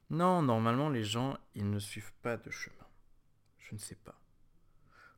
Non, 0.10 0.42
normalement, 0.42 0.90
les 0.90 1.04
gens, 1.04 1.38
ils 1.56 1.70
ne 1.70 1.80
suivent 1.80 2.14
pas 2.22 2.38
de 2.38 2.50
chemin. 2.50 2.88
Je 3.58 3.74
ne 3.74 3.80
sais 3.80 3.96
pas. 3.96 4.20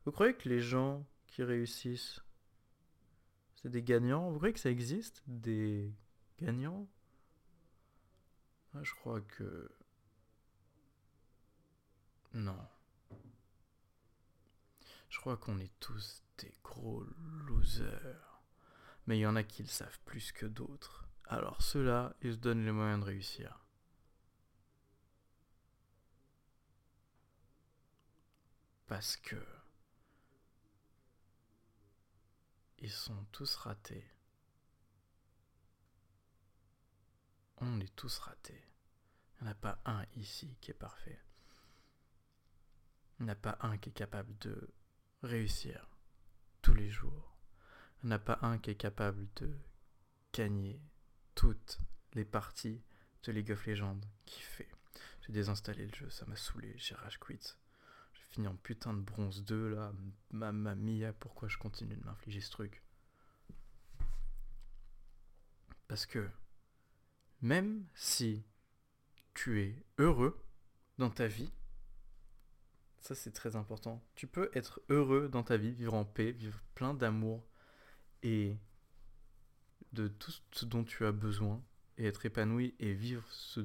Vous 0.06 0.12
croyez 0.12 0.34
que 0.34 0.50
les 0.50 0.62
gens 0.62 1.06
qui 1.28 1.44
réussissent, 1.44 2.22
c'est 3.56 3.70
des 3.70 3.84
gagnants? 3.84 4.32
Vous 4.32 4.38
croyez 4.38 4.54
que 4.54 4.60
ça 4.60 4.72
existe 4.72 5.22
Des 5.28 5.94
gagnants? 6.40 6.88
Je 8.76 8.94
crois 8.96 9.22
que... 9.22 9.72
Non. 12.34 12.68
Je 15.10 15.20
crois 15.20 15.38
qu'on 15.38 15.60
est 15.60 15.72
tous 15.80 16.24
des 16.38 16.54
gros 16.64 17.04
losers. 17.48 18.42
Mais 19.08 19.18
il 19.18 19.22
y 19.22 19.28
en 19.28 19.36
a 19.36 19.44
qui 19.44 19.64
le 19.64 19.68
savent 19.68 20.00
plus 20.06 20.32
que 20.32 20.46
d'autres. 20.46 21.10
Alors 21.26 21.62
ceux-là, 21.62 22.16
ils 22.22 22.34
se 22.34 22.38
donnent 22.38 22.66
les 22.66 22.72
moyens 22.72 23.00
de 23.00 23.06
réussir. 23.06 23.66
Parce 28.88 29.18
que 29.18 29.36
ils 32.80 32.92
sont 32.92 33.26
tous 33.32 33.56
ratés. 33.56 34.10
On 37.62 37.80
est 37.80 37.96
tous 37.96 38.20
ratés. 38.20 38.64
Il 39.40 39.44
n'y 39.44 39.50
en 39.50 39.52
a 39.52 39.56
pas 39.56 39.82
un 39.86 40.06
ici 40.16 40.58
qui 40.62 40.72
est 40.72 40.76
parfait. 40.76 41.20
Il 43.20 43.26
n'y 43.26 43.32
en 43.32 43.34
a 43.34 43.36
pas 43.36 43.58
un 43.62 43.78
qui 43.78 43.90
est 43.90 43.94
capable 43.94 44.38
de 44.40 44.70
réussir 45.24 45.90
tous 46.62 46.74
les 46.74 46.90
jours. 46.90 47.36
Il 48.02 48.08
n'y 48.08 48.14
en 48.14 48.16
a 48.16 48.20
pas 48.20 48.40
un 48.42 48.58
qui 48.58 48.72
est 48.72 48.76
capable 48.76 49.28
de 49.36 49.54
gagner 50.34 50.82
toutes 51.36 51.80
les 52.14 52.26
parties 52.26 52.82
de 53.24 53.32
League 53.32 53.52
of 53.52 53.66
Legends 53.66 54.00
qui 54.26 54.42
fait. 54.42 54.70
J'ai 55.22 55.34
désinstallé 55.34 55.86
le 55.86 55.94
jeu, 55.94 56.10
ça 56.10 56.26
m'a 56.26 56.36
saoulé, 56.38 56.74
j'ai 56.78 56.96
rage 56.96 57.20
quit. 57.20 57.56
J'ai 58.14 58.24
fini 58.30 58.48
en 58.48 58.56
putain 58.56 58.94
de 58.94 59.02
bronze 59.02 59.44
2 59.44 59.70
là. 59.70 59.92
Mamma 60.32 60.76
mia, 60.76 61.12
pourquoi 61.14 61.50
je 61.50 61.58
continue 61.58 61.96
de 61.96 62.06
m'infliger 62.06 62.42
ce 62.42 62.52
truc? 62.52 62.82
Parce 65.90 66.06
que 66.06 66.30
même 67.42 67.86
si 67.94 68.44
tu 69.34 69.62
es 69.62 69.76
heureux 69.98 70.44
dans 70.98 71.10
ta 71.10 71.28
vie, 71.28 71.52
ça 73.00 73.16
c'est 73.16 73.32
très 73.32 73.56
important, 73.56 74.04
tu 74.16 74.28
peux 74.28 74.50
être 74.54 74.82
heureux 74.90 75.30
dans 75.30 75.44
ta 75.44 75.58
vie, 75.58 75.72
vivre 75.72 75.94
en 75.94 76.06
paix, 76.06 76.32
vivre 76.32 76.62
plein 76.76 76.94
d'amour 76.94 77.48
et 78.24 78.58
de 79.94 80.08
tout 80.08 80.34
ce 80.52 80.66
dont 80.66 80.84
tu 80.84 81.06
as 81.06 81.12
besoin 81.12 81.64
et 81.98 82.06
être 82.06 82.26
épanoui 82.26 82.76
et 82.80 82.94
vivre 82.94 83.26
ce 83.30 83.62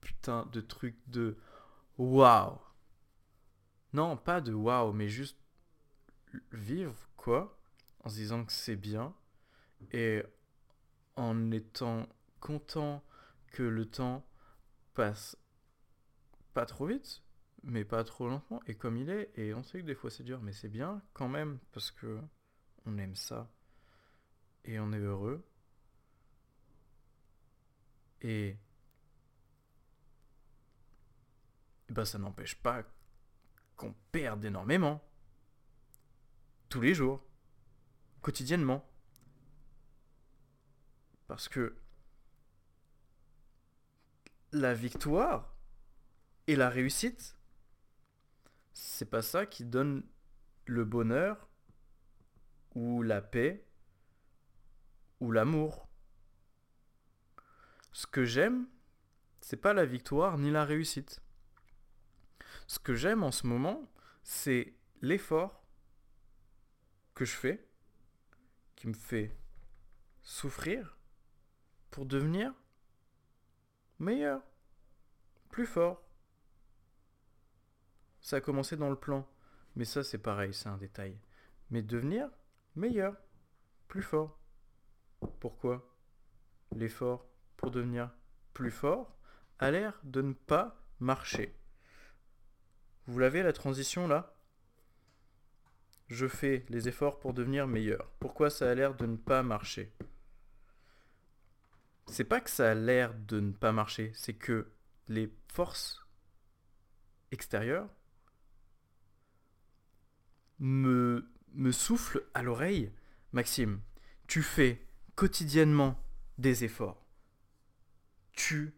putain 0.00 0.46
de 0.46 0.60
truc 0.60 0.96
de 1.06 1.36
waouh. 1.98 2.58
Non, 3.92 4.16
pas 4.16 4.40
de 4.40 4.52
waouh, 4.52 4.92
mais 4.92 5.08
juste 5.08 5.38
vivre 6.50 6.96
quoi 7.16 7.58
en 8.00 8.08
se 8.08 8.16
disant 8.16 8.44
que 8.44 8.52
c'est 8.52 8.76
bien 8.76 9.14
et 9.92 10.22
en 11.16 11.50
étant 11.50 12.08
content 12.42 13.04
que 13.52 13.62
le 13.62 13.86
temps 13.86 14.26
passe 14.94 15.38
pas 16.52 16.66
trop 16.66 16.86
vite, 16.86 17.22
mais 17.62 17.84
pas 17.84 18.02
trop 18.04 18.28
lentement 18.28 18.60
et 18.66 18.74
comme 18.74 18.96
il 18.96 19.08
est. 19.08 19.30
Et 19.36 19.54
on 19.54 19.62
sait 19.62 19.80
que 19.80 19.86
des 19.86 19.94
fois 19.94 20.10
c'est 20.10 20.24
dur, 20.24 20.42
mais 20.42 20.52
c'est 20.52 20.68
bien 20.68 21.00
quand 21.14 21.28
même 21.28 21.58
parce 21.72 21.90
que 21.90 22.20
on 22.84 22.98
aime 22.98 23.14
ça 23.14 23.48
et 24.64 24.80
on 24.80 24.92
est 24.92 24.98
heureux. 24.98 25.46
Et, 28.22 28.48
et 31.88 31.92
ben 31.92 32.04
ça 32.04 32.18
n'empêche 32.18 32.56
pas 32.56 32.82
qu'on 33.76 33.94
perde 34.10 34.44
énormément. 34.44 35.00
Tous 36.68 36.80
les 36.80 36.94
jours. 36.94 37.24
Quotidiennement. 38.20 38.88
Parce 41.28 41.48
que 41.48 41.81
la 44.52 44.74
victoire 44.74 45.56
et 46.46 46.56
la 46.56 46.68
réussite, 46.68 47.36
c'est 48.72 49.08
pas 49.08 49.22
ça 49.22 49.46
qui 49.46 49.64
donne 49.64 50.04
le 50.66 50.84
bonheur 50.84 51.48
ou 52.74 53.02
la 53.02 53.22
paix 53.22 53.66
ou 55.20 55.30
l'amour. 55.30 55.88
Ce 57.92 58.06
que 58.06 58.24
j'aime, 58.24 58.66
c'est 59.40 59.56
pas 59.56 59.72
la 59.72 59.84
victoire 59.84 60.38
ni 60.38 60.50
la 60.50 60.64
réussite. 60.64 61.22
Ce 62.66 62.78
que 62.78 62.94
j'aime 62.94 63.22
en 63.22 63.32
ce 63.32 63.46
moment, 63.46 63.90
c'est 64.22 64.74
l'effort 65.00 65.64
que 67.14 67.24
je 67.24 67.32
fais, 67.32 67.68
qui 68.76 68.88
me 68.88 68.94
fait 68.94 69.36
souffrir 70.22 70.96
pour 71.90 72.06
devenir 72.06 72.54
meilleur, 74.02 74.42
plus 75.48 75.64
fort. 75.64 76.02
Ça 78.20 78.36
a 78.36 78.40
commencé 78.40 78.76
dans 78.76 78.90
le 78.90 78.96
plan, 78.96 79.28
mais 79.76 79.84
ça 79.84 80.02
c'est 80.02 80.18
pareil, 80.18 80.52
c'est 80.52 80.68
un 80.68 80.76
détail. 80.76 81.16
Mais 81.70 81.82
devenir 81.82 82.28
meilleur, 82.74 83.16
plus 83.86 84.02
fort. 84.02 84.38
Pourquoi? 85.38 85.88
L'effort 86.72 87.28
pour 87.56 87.70
devenir 87.70 88.10
plus 88.54 88.72
fort 88.72 89.16
a 89.60 89.70
l'air 89.70 90.00
de 90.02 90.20
ne 90.20 90.32
pas 90.32 90.84
marcher. 90.98 91.56
Vous 93.06 93.20
l'avez 93.20 93.42
la 93.44 93.52
transition 93.52 94.08
là? 94.08 94.34
Je 96.08 96.26
fais 96.26 96.66
les 96.68 96.88
efforts 96.88 97.20
pour 97.20 97.34
devenir 97.34 97.68
meilleur. 97.68 98.10
Pourquoi 98.18 98.50
ça 98.50 98.68
a 98.68 98.74
l'air 98.74 98.96
de 98.96 99.06
ne 99.06 99.16
pas 99.16 99.44
marcher? 99.44 99.94
C'est 102.12 102.24
pas 102.24 102.42
que 102.42 102.50
ça 102.50 102.72
a 102.72 102.74
l'air 102.74 103.14
de 103.14 103.40
ne 103.40 103.52
pas 103.52 103.72
marcher, 103.72 104.12
c'est 104.14 104.34
que 104.34 104.70
les 105.08 105.32
forces 105.48 106.06
extérieures 107.30 107.88
me, 110.58 111.26
me 111.54 111.72
soufflent 111.72 112.22
à 112.34 112.42
l'oreille. 112.42 112.92
Maxime, 113.32 113.80
tu 114.26 114.42
fais 114.42 114.86
quotidiennement 115.14 115.98
des 116.36 116.64
efforts. 116.64 117.06
Tu 118.32 118.74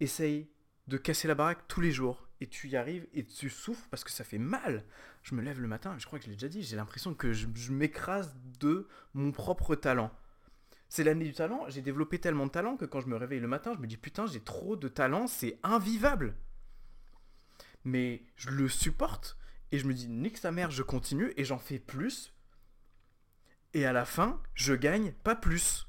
essayes 0.00 0.48
de 0.86 0.96
casser 0.96 1.28
la 1.28 1.34
baraque 1.34 1.68
tous 1.68 1.82
les 1.82 1.92
jours 1.92 2.26
et 2.40 2.46
tu 2.46 2.68
y 2.68 2.76
arrives 2.76 3.06
et 3.12 3.24
tu 3.24 3.50
souffres 3.50 3.86
parce 3.90 4.02
que 4.02 4.10
ça 4.10 4.24
fait 4.24 4.38
mal. 4.38 4.84
Je 5.22 5.34
me 5.34 5.42
lève 5.42 5.60
le 5.60 5.68
matin, 5.68 5.96
je 5.98 6.06
crois 6.06 6.18
que 6.18 6.24
je 6.24 6.30
l'ai 6.30 6.36
déjà 6.36 6.48
dit, 6.48 6.62
j'ai 6.62 6.76
l'impression 6.76 7.12
que 7.14 7.32
je, 7.32 7.46
m'écrase 7.70 8.34
de 8.60 8.88
mon 9.12 9.30
propre 9.30 9.74
talent. 9.74 10.10
C'est 10.88 11.04
l'année 11.04 11.26
du 11.26 11.34
talent, 11.34 11.64
j'ai 11.68 11.82
développé 11.82 12.18
tellement 12.18 12.46
de 12.46 12.50
talent 12.50 12.76
que 12.76 12.84
quand 12.84 13.00
je 13.00 13.08
me 13.08 13.16
réveille 13.16 13.40
le 13.40 13.48
matin, 13.48 13.72
je 13.74 13.80
me 13.80 13.86
dis 13.86 13.96
putain, 13.96 14.26
j'ai 14.26 14.40
trop 14.40 14.76
de 14.76 14.88
talent, 14.88 15.26
c'est 15.26 15.58
invivable. 15.62 16.34
Mais 17.84 18.22
je 18.36 18.50
le 18.50 18.68
supporte 18.68 19.36
et 19.70 19.78
je 19.78 19.86
me 19.86 19.94
dis 19.94 20.08
nique 20.08 20.38
sa 20.38 20.50
mère, 20.50 20.70
je 20.70 20.82
continue 20.82 21.32
et 21.36 21.44
j'en 21.44 21.58
fais 21.58 21.78
plus 21.78 22.32
et 23.74 23.86
à 23.86 23.92
la 23.92 24.04
fin, 24.04 24.40
je 24.54 24.74
gagne 24.74 25.12
pas 25.12 25.34
plus. 25.34 25.86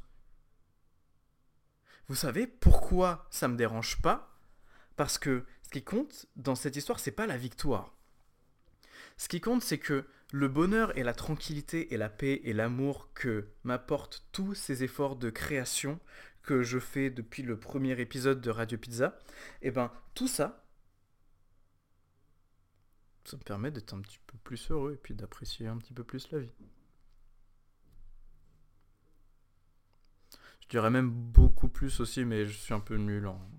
Vous 2.08 2.16
savez 2.16 2.48
pourquoi 2.48 3.28
ça 3.30 3.48
me 3.48 3.56
dérange 3.56 4.02
pas? 4.02 4.38
Parce 4.96 5.18
que 5.18 5.46
ce 5.64 5.70
qui 5.70 5.84
compte 5.84 6.26
dans 6.36 6.56
cette 6.56 6.76
histoire, 6.76 7.00
c'est 7.00 7.12
pas 7.12 7.28
la 7.28 7.38
victoire. 7.38 7.96
Ce 9.20 9.28
qui 9.28 9.42
compte, 9.42 9.62
c'est 9.62 9.80
que 9.80 10.08
le 10.32 10.48
bonheur 10.48 10.98
et 10.98 11.04
la 11.04 11.14
tranquillité 11.14 11.94
et 11.94 11.98
la 11.98 12.08
paix 12.08 12.40
et 12.46 12.54
l'amour 12.54 13.14
que 13.14 13.50
m'apportent 13.66 14.26
tous 14.32 14.56
ces 14.56 14.82
efforts 14.86 15.18
de 15.18 15.30
création 15.30 16.00
que 16.42 16.64
je 16.64 16.80
fais 16.80 17.10
depuis 17.10 17.44
le 17.44 17.60
premier 17.60 18.00
épisode 18.00 18.40
de 18.40 18.50
Radio 18.50 18.78
Pizza, 18.78 19.20
et 19.62 19.68
eh 19.68 19.72
ben 19.72 19.92
tout 20.14 20.30
ça, 20.30 20.66
ça 23.26 23.36
me 23.36 23.42
permet 23.44 23.72
d'être 23.72 23.94
un 23.94 24.00
petit 24.00 24.20
peu 24.26 24.38
plus 24.38 24.72
heureux 24.72 24.94
et 24.94 24.98
puis 24.98 25.14
d'apprécier 25.14 25.68
un 25.68 25.78
petit 25.78 25.94
peu 25.94 26.06
plus 26.06 26.32
la 26.32 26.40
vie. 26.40 26.54
Je 30.62 30.68
dirais 30.70 30.90
même 30.90 31.12
beaucoup 31.12 31.68
plus 31.68 32.00
aussi, 32.00 32.24
mais 32.24 32.46
je 32.46 32.58
suis 32.58 32.74
un 32.74 32.80
peu 32.80 32.96
nul 32.96 33.28
en... 33.28 33.52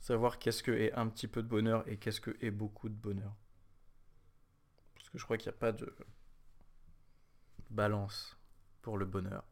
Savoir 0.00 0.38
qu'est-ce 0.38 0.62
que 0.62 0.72
est 0.72 0.92
un 0.92 1.08
petit 1.08 1.28
peu 1.28 1.42
de 1.42 1.48
bonheur 1.48 1.88
et 1.88 1.96
qu'est-ce 1.96 2.20
que 2.20 2.36
est 2.42 2.50
beaucoup 2.50 2.90
de 2.90 2.94
bonheur. 2.94 3.34
Parce 5.08 5.12
que 5.14 5.18
je 5.20 5.24
crois 5.24 5.38
qu'il 5.38 5.50
n'y 5.50 5.56
a 5.56 5.58
pas 5.58 5.72
de 5.72 5.96
balance 7.70 8.36
pour 8.82 8.98
le 8.98 9.06
bonheur. 9.06 9.42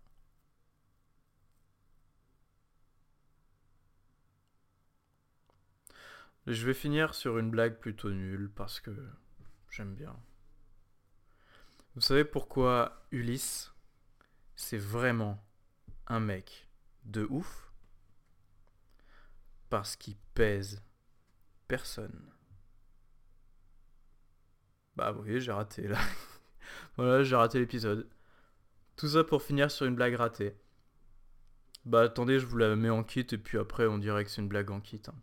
Je 6.46 6.66
vais 6.66 6.74
finir 6.74 7.14
sur 7.14 7.38
une 7.38 7.50
blague 7.50 7.78
plutôt 7.78 8.10
nulle 8.10 8.50
parce 8.54 8.80
que 8.80 8.90
j'aime 9.70 9.94
bien. 9.94 10.14
Vous 11.94 12.02
savez 12.02 12.26
pourquoi 12.26 13.06
Ulysse, 13.10 13.72
c'est 14.56 14.76
vraiment 14.76 15.42
un 16.06 16.20
mec 16.20 16.68
de 17.04 17.26
ouf? 17.30 17.72
Parce 19.70 19.96
qu'il 19.96 20.16
pèse 20.34 20.82
personne. 21.66 22.35
Bah 24.96 25.14
oui, 25.18 25.40
j'ai 25.40 25.52
raté 25.52 25.88
là. 25.88 25.98
voilà, 26.96 27.22
j'ai 27.22 27.36
raté 27.36 27.58
l'épisode. 27.58 28.08
Tout 28.96 29.08
ça 29.08 29.24
pour 29.24 29.42
finir 29.42 29.70
sur 29.70 29.86
une 29.86 29.94
blague 29.94 30.14
ratée. 30.14 30.54
Bah 31.84 32.02
attendez, 32.02 32.38
je 32.38 32.46
vous 32.46 32.56
la 32.56 32.74
mets 32.76 32.90
en 32.90 33.04
kit 33.04 33.26
et 33.30 33.38
puis 33.38 33.58
après 33.58 33.86
on 33.86 33.98
dirait 33.98 34.24
que 34.24 34.30
c'est 34.30 34.42
une 34.42 34.48
blague 34.48 34.70
en 34.70 34.80
kit. 34.80 35.02
Hein. 35.08 35.14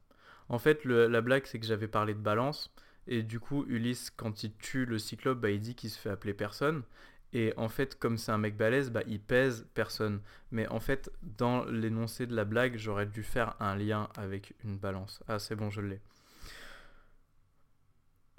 En 0.50 0.60
fait, 0.60 0.86
la 0.86 1.22
blague, 1.22 1.46
c'est 1.46 1.60
que 1.60 1.66
j'avais 1.66 1.88
parlé 1.88 2.14
de 2.14 2.20
balance. 2.20 2.74
Et 3.08 3.24
du 3.24 3.40
coup, 3.40 3.66
Ulysse, 3.68 4.12
quand 4.12 4.44
il 4.44 4.54
tue 4.58 4.86
le 4.86 5.00
cyclope, 5.00 5.40
bah, 5.40 5.50
il 5.50 5.60
dit 5.60 5.76
qu'il 5.76 5.90
se 5.90 6.00
fait 6.00 6.10
appeler 6.10 6.34
personne. 6.34 6.84
Et 7.34 7.54
en 7.58 7.68
fait, 7.68 7.98
comme 7.98 8.18
c'est 8.18 8.32
un 8.32 8.38
mec 8.38 8.56
balèze, 8.56 8.92
bah, 8.92 9.02
il 9.08 9.20
pèse 9.20 9.68
personne. 9.74 10.22
Mais 10.52 10.68
en 10.68 10.80
fait, 10.80 11.12
dans 11.24 11.66
l'énoncé 11.66 12.28
de 12.28 12.36
la 12.36 12.46
blague, 12.46 12.78
j'aurais 12.78 13.08
dû 13.08 13.24
faire 13.24 13.56
un 13.60 13.76
lien 13.76 14.10
avec 14.16 14.54
une 14.64 14.78
balance. 14.78 15.24
Ah, 15.28 15.40
c'est 15.40 15.56
bon, 15.56 15.70
je 15.70 15.82
l'ai. 15.82 16.02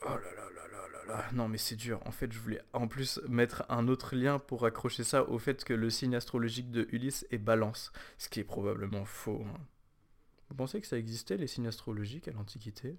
Oh 0.07 0.11
là 0.11 0.35
là 0.37 0.44
Non, 1.33 1.49
mais 1.49 1.59
c'est 1.59 1.77
dur. 1.77 2.01
En 2.07 2.11
fait, 2.11 2.33
je 2.33 2.39
voulais 2.39 2.63
en 2.73 2.89
plus 2.89 3.21
mettre 3.29 3.65
un 3.69 3.89
autre 3.89 4.17
lien 4.17 4.39
pour 4.39 4.65
accrocher 4.65 5.05
ça 5.05 5.29
au 5.29 5.39
fait 5.39 5.65
que 5.65 5.75
le 5.75 5.91
signe 5.91 6.15
astrologique 6.15 6.71
de 6.71 6.89
Ulysse 6.93 7.27
est 7.31 7.39
balance. 7.39 7.93
Ce 8.19 8.29
qui 8.29 8.41
est 8.41 8.45
probablement 8.45 9.05
faux. 9.05 9.45
Hein. 9.47 9.61
Vous 10.49 10.57
pensez 10.57 10.81
que 10.81 10.87
ça 10.87 10.99
existait, 10.99 11.37
les 11.37 11.47
signes 11.47 11.67
astrologiques, 11.67 12.29
à 12.29 12.33
l'Antiquité? 12.33 12.97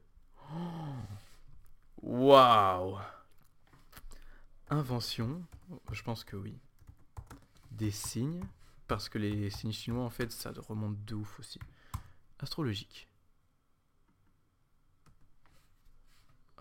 Waouh 2.02 2.98
Invention? 4.70 5.44
Je 5.92 6.04
pense 6.04 6.24
que 6.24 6.36
oui. 6.36 6.58
Des 7.72 7.92
signes? 7.92 8.44
Parce 8.88 9.10
que 9.10 9.18
les 9.18 9.50
signes 9.50 9.72
chinois, 9.72 10.04
en 10.04 10.10
fait, 10.10 10.32
ça 10.32 10.52
remonte 10.56 11.04
de 11.06 11.16
ouf 11.16 11.40
aussi. 11.40 11.60
Astrologique. 12.40 13.08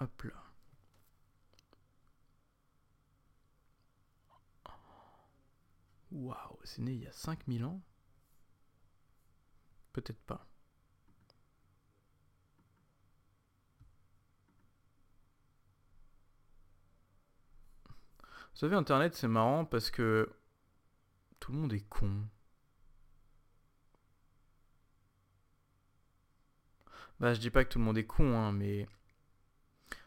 Hop 0.01 0.23
là. 0.23 0.44
Waouh, 6.15 6.59
c'est 6.65 6.81
né 6.81 6.93
il 6.93 7.01
y 7.03 7.07
a 7.07 7.13
5000 7.13 7.65
ans 7.65 7.83
Peut-être 9.93 10.21
pas. 10.23 10.47
Vous 18.53 18.61
savez, 18.61 18.77
Internet, 18.77 19.15
c'est 19.15 19.27
marrant 19.29 19.65
parce 19.65 19.91
que 19.91 20.31
tout 21.41 21.53
le 21.53 21.59
monde 21.59 21.73
est 21.73 21.87
con. 21.89 22.29
Bah, 27.19 27.35
je 27.35 27.41
dis 27.41 27.51
pas 27.51 27.65
que 27.65 27.71
tout 27.71 27.79
le 27.79 27.85
monde 27.85 27.99
est 27.99 28.07
con, 28.07 28.37
hein, 28.39 28.53
mais 28.53 28.87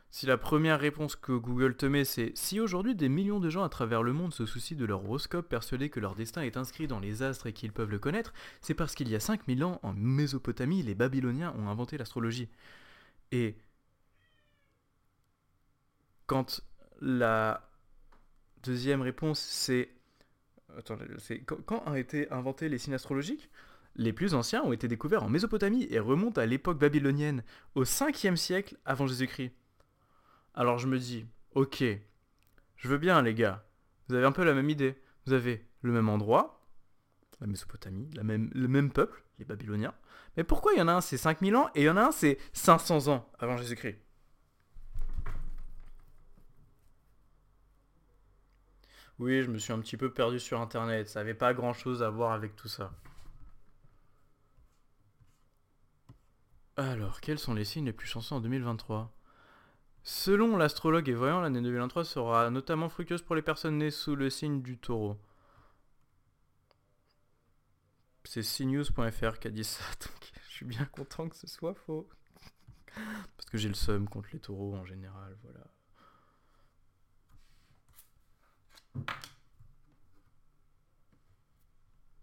si 0.10 0.26
la 0.26 0.38
première 0.38 0.80
réponse 0.80 1.16
que 1.16 1.34
Google 1.34 1.76
te 1.76 1.86
met, 1.86 2.06
c'est 2.06 2.32
si 2.36 2.60
aujourd'hui 2.60 2.96
des 2.96 3.10
millions 3.10 3.40
de 3.40 3.50
gens 3.50 3.64
à 3.64 3.70
travers 3.70 4.04
le 4.04 4.14
monde 4.14 4.34
se 4.34 4.46
soucient 4.46 4.78
de 4.78 4.86
leur 4.86 5.04
horoscope, 5.04 5.50
persuadés 5.50 5.90
que 5.90 6.00
leur 6.00 6.16
destin 6.16 6.42
est 6.42 6.58
inscrit 6.58 6.88
dans 6.88 7.00
les 7.00 7.24
astres 7.24 7.48
et 7.48 7.54
qu'ils 7.54 7.74
peuvent 7.74 7.92
le 7.92 8.00
connaître, 8.00 8.34
c'est 8.62 8.74
parce 8.74 8.96
qu'il 8.96 9.10
y 9.10 9.16
a 9.16 9.20
5000 9.20 9.64
ans, 9.64 9.80
en 9.84 9.94
Mésopotamie, 9.94 10.82
les 10.84 10.96
Babyloniens 10.96 11.54
ont 11.58 11.68
inventé 11.68 11.98
l'astrologie. 11.98 12.50
Et 13.32 13.58
quand 16.26 16.62
la 17.02 17.68
Deuxième 18.68 19.02
réponse, 19.02 19.40
c'est. 19.40 19.90
Quand 21.66 21.84
ont 21.88 21.96
été 21.96 22.30
inventés 22.32 22.68
les 22.68 22.78
signes 22.78 22.96
astrologiques? 22.96 23.50
Les 23.96 24.12
plus 24.12 24.34
anciens 24.34 24.62
ont 24.62 24.74
été 24.74 24.90
découverts 24.90 25.24
en 25.24 25.30
Mésopotamie 25.30 25.88
et 25.90 26.00
remontent 26.00 26.42
à 26.42 26.46
l'époque 26.46 26.78
babylonienne, 26.78 27.44
au 27.76 27.84
5e 27.84 28.36
siècle 28.36 28.78
avant 28.86 29.08
Jésus-Christ. 29.08 29.54
Alors 30.58 30.80
je 30.80 30.88
me 30.88 30.98
dis, 30.98 31.28
ok, 31.54 31.84
je 32.78 32.88
veux 32.88 32.98
bien 32.98 33.22
les 33.22 33.36
gars, 33.36 33.64
vous 34.08 34.16
avez 34.16 34.26
un 34.26 34.32
peu 34.32 34.44
la 34.44 34.56
même 34.56 34.72
idée. 34.72 35.00
Vous 35.28 35.34
avez 35.34 35.70
le 35.82 35.92
même 35.92 36.10
endroit, 36.10 36.68
la 37.40 37.46
Mésopotamie, 37.46 38.10
le 38.16 38.68
même 38.68 38.92
peuple, 38.92 39.24
les 39.38 39.46
Babyloniens. 39.46 39.94
Mais 40.36 40.44
pourquoi 40.44 40.74
il 40.74 40.80
y 40.80 40.82
en 40.82 40.88
a 40.88 40.94
un 40.94 41.02
c'est 41.02 41.18
5000 41.18 41.56
ans 41.56 41.70
et 41.76 41.82
il 41.82 41.86
y 41.86 41.90
en 41.90 41.98
a 41.98 42.06
un 42.06 42.12
c'est 42.12 42.40
500 42.54 43.08
ans 43.10 43.30
avant 43.38 43.56
Jésus-Christ? 43.56 44.00
Oui, 49.20 49.44
je 49.44 49.52
me 49.52 49.60
suis 49.60 49.74
un 49.74 49.80
petit 49.80 49.98
peu 49.98 50.12
perdu 50.12 50.40
sur 50.40 50.60
Internet. 50.60 51.08
Ça 51.08 51.20
n'avait 51.20 51.36
pas 51.36 51.54
grand-chose 51.54 52.02
à 52.02 52.10
voir 52.10 52.32
avec 52.32 52.56
tout 52.56 52.68
ça. 52.68 52.94
Alors, 56.78 57.22
quels 57.22 57.40
sont 57.40 57.54
les 57.54 57.66
signes 57.66 57.86
les 57.86 57.94
plus 57.94 58.08
chanceux 58.08 58.34
en 58.34 58.40
2023 58.40 59.17
Selon 60.10 60.56
l'astrologue 60.56 61.10
et 61.10 61.14
voyant, 61.14 61.42
l'année 61.42 61.62
2023 61.62 62.06
sera 62.06 62.50
notamment 62.50 62.88
fructueuse 62.88 63.22
pour 63.22 63.36
les 63.36 63.42
personnes 63.42 63.80
nées 63.80 63.92
sous 63.92 64.16
le 64.16 64.30
signe 64.30 64.62
du 64.62 64.78
taureau. 64.78 65.18
C'est 68.24 68.42
cnews.fr 68.42 69.38
qui 69.40 69.48
a 69.50 69.52
dit 69.52 69.66
ça, 69.66 69.84
donc 70.00 70.32
je 70.48 70.50
suis 70.50 70.66
bien 70.66 70.86
content 70.86 71.28
que 71.28 71.36
ce 71.36 71.48
soit 71.48 71.74
faux. 71.74 72.08
Parce 72.96 73.50
que 73.52 73.58
j'ai 73.58 73.68
le 73.68 73.74
seum 73.76 74.08
contre 74.08 74.30
les 74.32 74.40
taureaux 74.40 74.76
en 74.76 74.86
général, 74.86 75.38
voilà. 75.44 75.68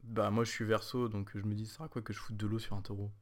Bah 0.05 0.31
moi 0.31 0.44
je 0.44 0.51
suis 0.51 0.64
verso 0.64 1.11
donc 1.11 1.33
je 1.35 1.42
me 1.42 1.55
dis 1.55 1.66
ça 1.66 1.88
quoi 1.88 2.01
que 2.01 2.14
je 2.14 2.18
foute 2.18 2.38
de 2.38 2.47
l'eau 2.47 2.59
sur 2.59 2.77
un 2.77 2.81
taureau? 2.81 3.12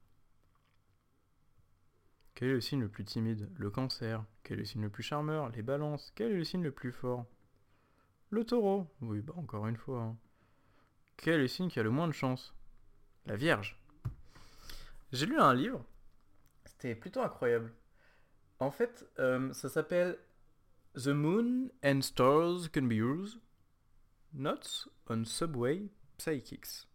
Quel 2.43 2.51
est 2.51 2.55
le 2.55 2.61
signe 2.61 2.81
le 2.81 2.89
plus 2.89 3.05
timide? 3.05 3.49
Le 3.55 3.71
cancer. 3.71 4.25
Quel 4.43 4.57
est 4.57 4.63
le 4.63 4.65
signe 4.65 4.83
le 4.83 4.89
plus 4.91 5.05
charmeur? 5.05 5.49
Les 5.51 5.63
balances. 5.63 6.11
Quel 6.17 6.33
est 6.33 6.37
le 6.39 6.43
signe 6.43 6.65
le 6.65 6.73
plus 6.73 6.91
fort? 6.91 7.25
Le 8.31 8.43
taureau. 8.43 8.89
Oui 9.01 9.21
bah 9.21 9.35
encore 9.37 9.69
une 9.69 9.77
fois. 9.77 10.01
Hein. 10.01 10.17
Quel 11.17 11.35
est 11.35 11.43
le 11.43 11.47
signe 11.47 11.69
qui 11.69 11.79
a 11.79 11.85
le 11.85 11.91
moins 11.91 12.09
de 12.09 12.13
chance? 12.13 12.53
La 13.27 13.37
Vierge. 13.37 13.81
J'ai 15.13 15.27
lu 15.27 15.39
un 15.39 15.55
livre. 15.55 15.85
C'était 16.65 16.97
plutôt 16.97 17.21
incroyable. 17.21 17.73
En 18.59 18.73
fait, 18.73 19.09
euh, 19.21 19.53
ça 19.53 19.69
s'appelle 19.69 20.19
The 20.97 21.11
Moon 21.11 21.69
and 21.85 22.01
Stars 22.01 22.73
Can 22.75 22.87
Be 22.87 22.95
Yours. 22.95 23.39
Notes 24.33 24.89
on 25.09 25.25
Subway 25.25 25.93
Psychics. 26.19 26.89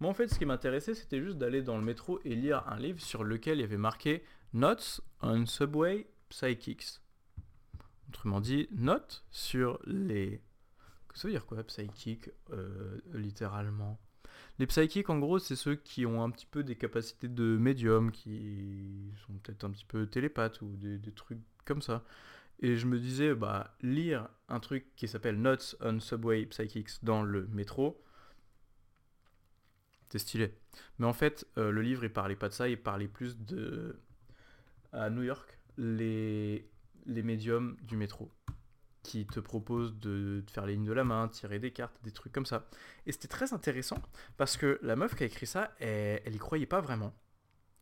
Moi, 0.00 0.10
en 0.10 0.14
fait, 0.14 0.28
ce 0.28 0.38
qui 0.38 0.46
m'intéressait, 0.46 0.94
c'était 0.94 1.20
juste 1.20 1.36
d'aller 1.36 1.60
dans 1.60 1.76
le 1.76 1.84
métro 1.84 2.18
et 2.24 2.34
lire 2.34 2.66
un 2.66 2.78
livre 2.78 3.00
sur 3.02 3.24
lequel 3.24 3.58
il 3.58 3.60
y 3.60 3.64
avait 3.64 3.76
marqué 3.76 4.24
Notes 4.56 5.02
on 5.20 5.44
Subway 5.44 6.06
Psychics. 6.30 7.02
Autrement 8.08 8.40
dit, 8.40 8.68
notes 8.70 9.22
sur 9.30 9.78
les. 9.84 10.40
Que 11.08 11.18
ça 11.18 11.28
veut 11.28 11.34
dire 11.34 11.44
quoi, 11.44 11.62
psychic, 11.64 12.30
euh, 12.52 12.98
littéralement? 13.12 14.00
Les 14.58 14.66
psychics, 14.66 15.10
en 15.10 15.18
gros, 15.18 15.38
c'est 15.38 15.56
ceux 15.56 15.74
qui 15.74 16.06
ont 16.06 16.22
un 16.22 16.30
petit 16.30 16.46
peu 16.46 16.64
des 16.64 16.74
capacités 16.74 17.28
de 17.28 17.58
médium, 17.58 18.10
qui 18.10 19.12
sont 19.26 19.34
peut-être 19.34 19.64
un 19.64 19.70
petit 19.72 19.84
peu 19.84 20.06
télépathes 20.06 20.62
ou 20.62 20.74
des 20.78 21.12
trucs 21.12 21.42
comme 21.66 21.82
ça. 21.82 22.02
Et 22.60 22.76
je 22.76 22.86
me 22.86 22.98
disais, 22.98 23.34
bah, 23.34 23.76
lire 23.82 24.26
un 24.48 24.60
truc 24.60 24.86
qui 24.96 25.06
s'appelle 25.06 25.38
Notes 25.38 25.76
on 25.80 26.00
Subway 26.00 26.46
Psychics 26.46 27.04
dans 27.04 27.22
le 27.22 27.46
métro, 27.48 28.02
c'est 30.08 30.18
stylé. 30.18 30.54
Mais 30.98 31.04
en 31.04 31.12
fait, 31.12 31.46
euh, 31.58 31.70
le 31.70 31.82
livre, 31.82 32.04
il 32.04 32.12
parlait 32.12 32.36
pas 32.36 32.48
de 32.48 32.54
ça, 32.54 32.70
il 32.70 32.80
parlait 32.80 33.06
plus 33.06 33.36
de. 33.36 34.00
À 34.96 35.10
New 35.10 35.22
York, 35.22 35.58
les, 35.76 36.68
médiums 37.06 37.76
du 37.82 37.96
métro 37.96 38.32
qui 39.02 39.26
te 39.26 39.38
proposent 39.38 39.96
de, 39.98 40.42
faire 40.50 40.66
les 40.66 40.74
lignes 40.74 40.86
de 40.86 40.92
la 40.92 41.04
main, 41.04 41.28
tirer 41.28 41.58
des 41.58 41.70
cartes, 41.70 41.96
des 42.02 42.10
trucs 42.10 42.32
comme 42.32 42.46
ça. 42.46 42.68
Et 43.06 43.12
c'était 43.12 43.28
très 43.28 43.52
intéressant 43.52 44.02
parce 44.36 44.56
que 44.56 44.78
la 44.82 44.96
meuf 44.96 45.14
qui 45.14 45.22
a 45.22 45.26
écrit 45.26 45.46
ça, 45.46 45.74
elle, 45.78 46.22
elle 46.24 46.34
y 46.34 46.38
croyait 46.38 46.66
pas 46.66 46.80
vraiment. 46.80 47.14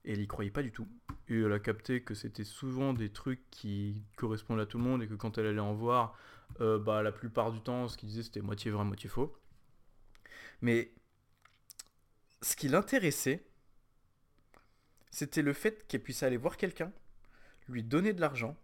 Et 0.05 0.13
elle 0.13 0.21
y 0.21 0.27
croyait 0.27 0.51
pas 0.51 0.63
du 0.63 0.71
tout. 0.71 0.87
Et 1.29 1.41
elle 1.41 1.53
a 1.53 1.59
capté 1.59 2.03
que 2.03 2.15
c'était 2.15 2.45
souvent 2.45 2.93
des 2.93 3.11
trucs 3.11 3.49
qui 3.51 4.05
correspondent 4.17 4.61
à 4.61 4.67
tout 4.67 4.77
le 4.77 4.85
monde 4.85 5.03
et 5.03 5.09
que 5.09 5.15
quand 5.15 5.39
elle 5.39 5.47
allait 5.47 5.61
en 5.61 5.73
voir, 5.73 6.19
euh, 6.61 6.79
bah, 6.79 7.03
la 7.03 7.13
plupart 7.13 7.53
du 7.53 7.61
temps, 7.61 7.89
ce 7.89 7.97
qu'il 7.97 8.09
disait 8.09 8.23
c'était 8.23 8.43
moitié 8.43 8.71
vrai, 8.71 8.85
moitié 8.85 9.09
faux. 9.09 9.35
Mais 10.61 10.93
ce 12.43 12.57
qui 12.57 12.69
l'intéressait, 12.69 13.47
C'était 15.11 15.43
le 15.43 15.53
fait 15.53 15.87
qu'elle 15.87 16.03
puisse 16.03 16.25
aller 16.25 16.37
voir 16.37 16.57
quelqu'un, 16.57 16.93
lui 17.69 17.83
donner 17.83 18.13
de 18.13 18.21
l'argent, 18.21 18.57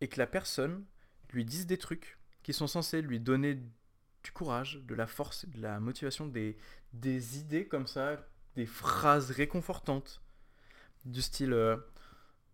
et 0.00 0.08
que 0.08 0.18
la 0.18 0.26
personne 0.26 0.84
lui 1.30 1.44
dise 1.44 1.66
des 1.66 1.78
trucs 1.78 2.18
qui 2.42 2.52
sont 2.52 2.66
censés 2.66 3.02
lui 3.02 3.20
donner 3.20 3.54
du 4.22 4.32
courage, 4.32 4.80
de 4.84 4.94
la 4.94 5.06
force, 5.06 5.46
de 5.48 5.60
la 5.60 5.80
motivation, 5.80 6.26
des, 6.26 6.56
idées 7.38 7.66
comme 7.66 7.86
ça, 7.86 8.26
des 8.56 8.66
phrases 8.66 9.30
réconfortantes, 9.30 10.22
du 11.04 11.20
style 11.20 11.52
euh, 11.52 11.76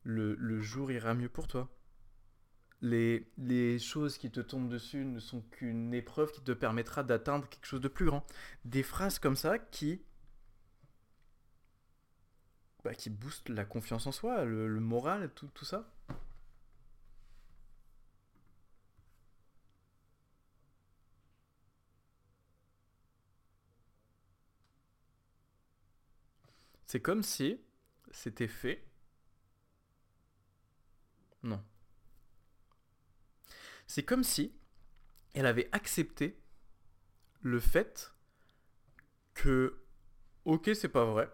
le, 0.02 0.34
le 0.34 0.60
jour 0.60 0.90
ira 0.90 1.14
mieux 1.14 1.28
pour 1.28 1.46
toi. 1.46 1.68
Les, 2.82 3.30
les 3.36 3.78
choses 3.78 4.16
qui 4.16 4.30
te 4.30 4.40
tombent 4.40 4.70
dessus 4.70 5.04
ne 5.04 5.20
sont 5.20 5.42
qu'une 5.42 5.92
épreuve 5.92 6.32
qui 6.32 6.40
te 6.40 6.52
permettra 6.52 7.02
d'atteindre 7.02 7.48
quelque 7.48 7.66
chose 7.66 7.80
de 7.80 7.88
plus 7.88 8.06
grand. 8.06 8.26
Des 8.64 8.82
phrases 8.82 9.18
comme 9.18 9.36
ça 9.36 9.58
qui 9.58 10.02
bah, 12.84 12.94
qui 12.94 13.10
boostent 13.10 13.48
la 13.50 13.64
confiance 13.64 14.06
en 14.06 14.12
soi, 14.12 14.44
le, 14.44 14.68
le 14.68 14.80
moral, 14.80 15.30
tout, 15.34 15.48
tout 15.54 15.64
ça. 15.64 15.88
C'est 26.84 27.00
comme 27.00 27.22
si 27.22 27.58
c'était 28.10 28.46
fait. 28.48 28.84
Non. 31.42 31.60
C'est 33.86 34.02
comme 34.04 34.24
si 34.24 34.52
elle 35.34 35.46
avait 35.46 35.68
accepté 35.72 36.38
le 37.42 37.60
fait 37.60 38.12
que, 39.34 39.78
ok, 40.44 40.70
c'est 40.74 40.88
pas 40.88 41.04
vrai, 41.04 41.30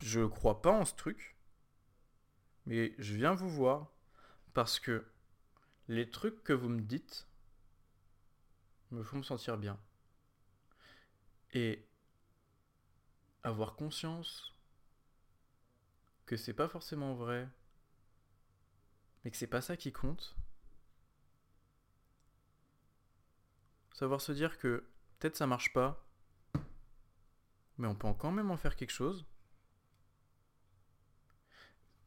je 0.00 0.20
crois 0.24 0.62
pas 0.62 0.72
en 0.72 0.84
ce 0.84 0.94
truc, 0.94 1.36
mais 2.66 2.94
je 2.98 3.14
viens 3.14 3.34
vous 3.34 3.50
voir 3.50 3.90
parce 4.54 4.78
que 4.78 5.04
les 5.88 6.10
trucs 6.10 6.42
que 6.44 6.52
vous 6.52 6.68
me 6.68 6.82
dites 6.82 7.26
me 8.90 9.02
font 9.02 9.18
me 9.18 9.22
sentir 9.22 9.56
bien. 9.58 9.78
Et 11.52 11.86
avoir 13.42 13.74
conscience 13.74 14.54
que 16.26 16.36
c'est 16.36 16.52
pas 16.52 16.68
forcément 16.68 17.14
vrai, 17.14 17.48
mais 19.24 19.30
que 19.30 19.36
c'est 19.36 19.46
pas 19.46 19.62
ça 19.62 19.76
qui 19.76 19.92
compte. 19.92 20.36
Savoir 23.94 24.20
se 24.20 24.32
dire 24.32 24.58
que 24.58 24.86
peut-être 25.18 25.36
ça 25.36 25.46
marche 25.46 25.72
pas, 25.72 26.04
mais 27.78 27.88
on 27.88 27.94
peut 27.94 28.12
quand 28.12 28.30
même 28.30 28.50
en 28.50 28.56
faire 28.56 28.76
quelque 28.76 28.90
chose. 28.92 29.26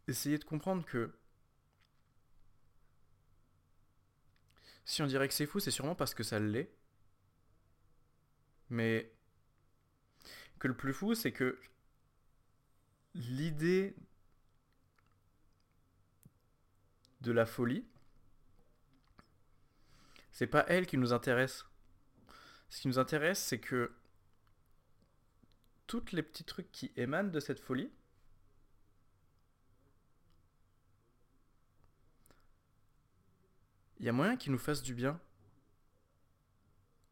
Essayer 0.08 0.38
de 0.38 0.44
comprendre 0.44 0.86
que 0.86 1.16
si 4.86 5.02
on 5.02 5.08
dirait 5.08 5.28
que 5.28 5.34
c'est 5.34 5.46
fou, 5.46 5.60
c'est 5.60 5.72
sûrement 5.72 5.96
parce 5.96 6.14
que 6.14 6.24
ça 6.24 6.40
l'est. 6.40 6.72
Mais 8.70 9.12
que 10.60 10.68
le 10.68 10.76
plus 10.76 10.94
fou, 10.94 11.16
c'est 11.16 11.32
que 11.32 11.60
l'idée 13.14 13.96
de 17.22 17.32
la 17.32 17.46
folie, 17.46 17.86
c'est 20.32 20.48
pas 20.48 20.66
elle 20.68 20.88
qui 20.88 20.98
nous 20.98 21.14
intéresse. 21.14 21.66
Ce 22.70 22.82
qui 22.82 22.88
nous 22.88 23.00
intéresse, 23.00 23.40
c'est 23.44 23.60
que 23.60 23.94
toutes 25.88 26.14
les 26.14 26.24
petits 26.24 26.46
trucs 26.46 26.72
qui 26.72 26.92
émanent 26.96 27.32
de 27.32 27.40
cette 27.40 27.60
folie, 27.60 27.92
il 34.02 34.06
y 34.06 34.10
a 34.10 34.14
moyen 34.14 34.36
qu'ils 34.36 34.52
nous 34.52 34.58
fassent 34.58 34.82
du 34.82 34.96
bien. 34.96 35.22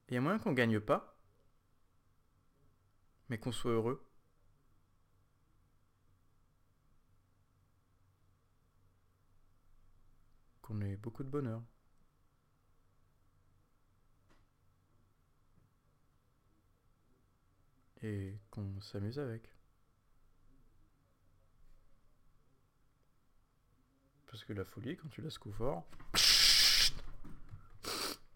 Il 0.08 0.15
y 0.15 0.17
a 0.17 0.21
moyen 0.21 0.39
qu'on 0.39 0.54
gagne 0.54 0.80
pas, 0.80 1.15
mais 3.30 3.38
qu'on 3.38 3.52
soit 3.52 3.73
heureux. 3.73 4.04
Qu'on 10.63 10.82
ait 10.82 10.97
beaucoup 10.97 11.23
de 11.23 11.30
bonheur. 11.30 11.62
Et 18.02 18.39
qu'on 18.49 18.82
s'amuse 18.82 19.19
avec. 19.19 19.54
Parce 24.25 24.43
que 24.43 24.54
la 24.54 24.65
folie, 24.65 24.97
quand 24.97 25.10
tu 25.10 25.21
la 25.21 25.30
secoues 25.30 25.52
fort, 25.52 25.88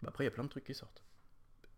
bah 0.04 0.10
après 0.10 0.24
il 0.24 0.26
y 0.26 0.28
a 0.28 0.32
plein 0.32 0.44
de 0.44 0.48
trucs 0.48 0.64
qui 0.64 0.74
sortent. 0.74 1.02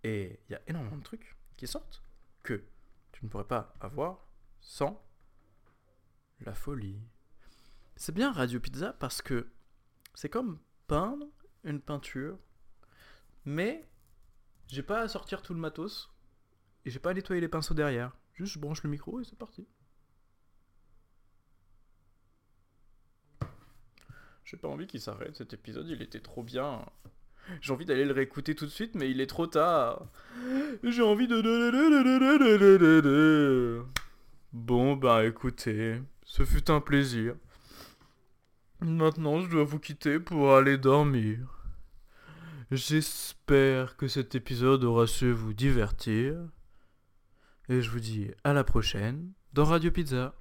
Et 0.02 0.40
il 0.48 0.52
y 0.52 0.54
a 0.54 0.62
énormément 0.66 0.96
de 0.96 1.02
trucs 1.02 1.36
qui 1.56 1.66
sortent 1.66 2.02
que 2.42 2.64
tu 3.12 3.24
ne 3.24 3.30
pourrais 3.30 3.46
pas 3.46 3.74
avoir 3.80 4.26
sans 4.60 5.02
la 6.40 6.54
folie. 6.54 7.00
C'est 7.96 8.12
bien 8.12 8.30
Radio 8.32 8.60
Pizza 8.60 8.92
parce 8.92 9.22
que 9.22 9.50
c'est 10.14 10.28
comme 10.28 10.60
peindre 10.86 11.26
une 11.64 11.80
peinture, 11.80 12.38
mais 13.44 13.88
j'ai 14.66 14.82
pas 14.82 15.00
à 15.00 15.08
sortir 15.08 15.42
tout 15.42 15.54
le 15.54 15.60
matos 15.60 16.10
et 16.84 16.90
j'ai 16.90 16.98
pas 16.98 17.10
à 17.10 17.14
nettoyer 17.14 17.40
les 17.40 17.48
pinceaux 17.48 17.74
derrière. 17.74 18.16
Juste 18.34 18.52
je 18.52 18.58
branche 18.58 18.82
le 18.82 18.90
micro 18.90 19.20
et 19.20 19.24
c'est 19.24 19.38
parti. 19.38 19.66
J'ai 24.44 24.56
pas 24.56 24.68
envie 24.68 24.86
qu'il 24.86 25.00
s'arrête 25.00 25.34
cet 25.34 25.54
épisode, 25.54 25.88
il 25.88 26.02
était 26.02 26.20
trop 26.20 26.44
bien. 26.44 26.84
J'ai 27.60 27.72
envie 27.72 27.84
d'aller 27.84 28.04
le 28.04 28.12
réécouter 28.12 28.54
tout 28.54 28.66
de 28.66 28.70
suite, 28.70 28.94
mais 28.94 29.10
il 29.10 29.20
est 29.20 29.26
trop 29.26 29.46
tard. 29.46 30.06
J'ai 30.82 31.02
envie 31.02 31.28
de... 31.28 31.42
Bon, 34.52 34.96
bah 34.96 35.24
écoutez, 35.24 36.00
ce 36.24 36.44
fut 36.44 36.70
un 36.70 36.80
plaisir. 36.80 37.34
Maintenant, 38.80 39.40
je 39.40 39.48
dois 39.48 39.64
vous 39.64 39.78
quitter 39.78 40.18
pour 40.18 40.54
aller 40.54 40.76
dormir. 40.78 41.38
J'espère 42.70 43.96
que 43.96 44.08
cet 44.08 44.34
épisode 44.34 44.84
aura 44.84 45.06
su 45.06 45.30
vous 45.30 45.54
divertir. 45.54 46.36
Et 47.68 47.80
je 47.80 47.90
vous 47.90 48.00
dis 48.00 48.30
à 48.44 48.52
la 48.52 48.64
prochaine 48.64 49.32
dans 49.52 49.64
Radio 49.64 49.90
Pizza. 49.90 50.34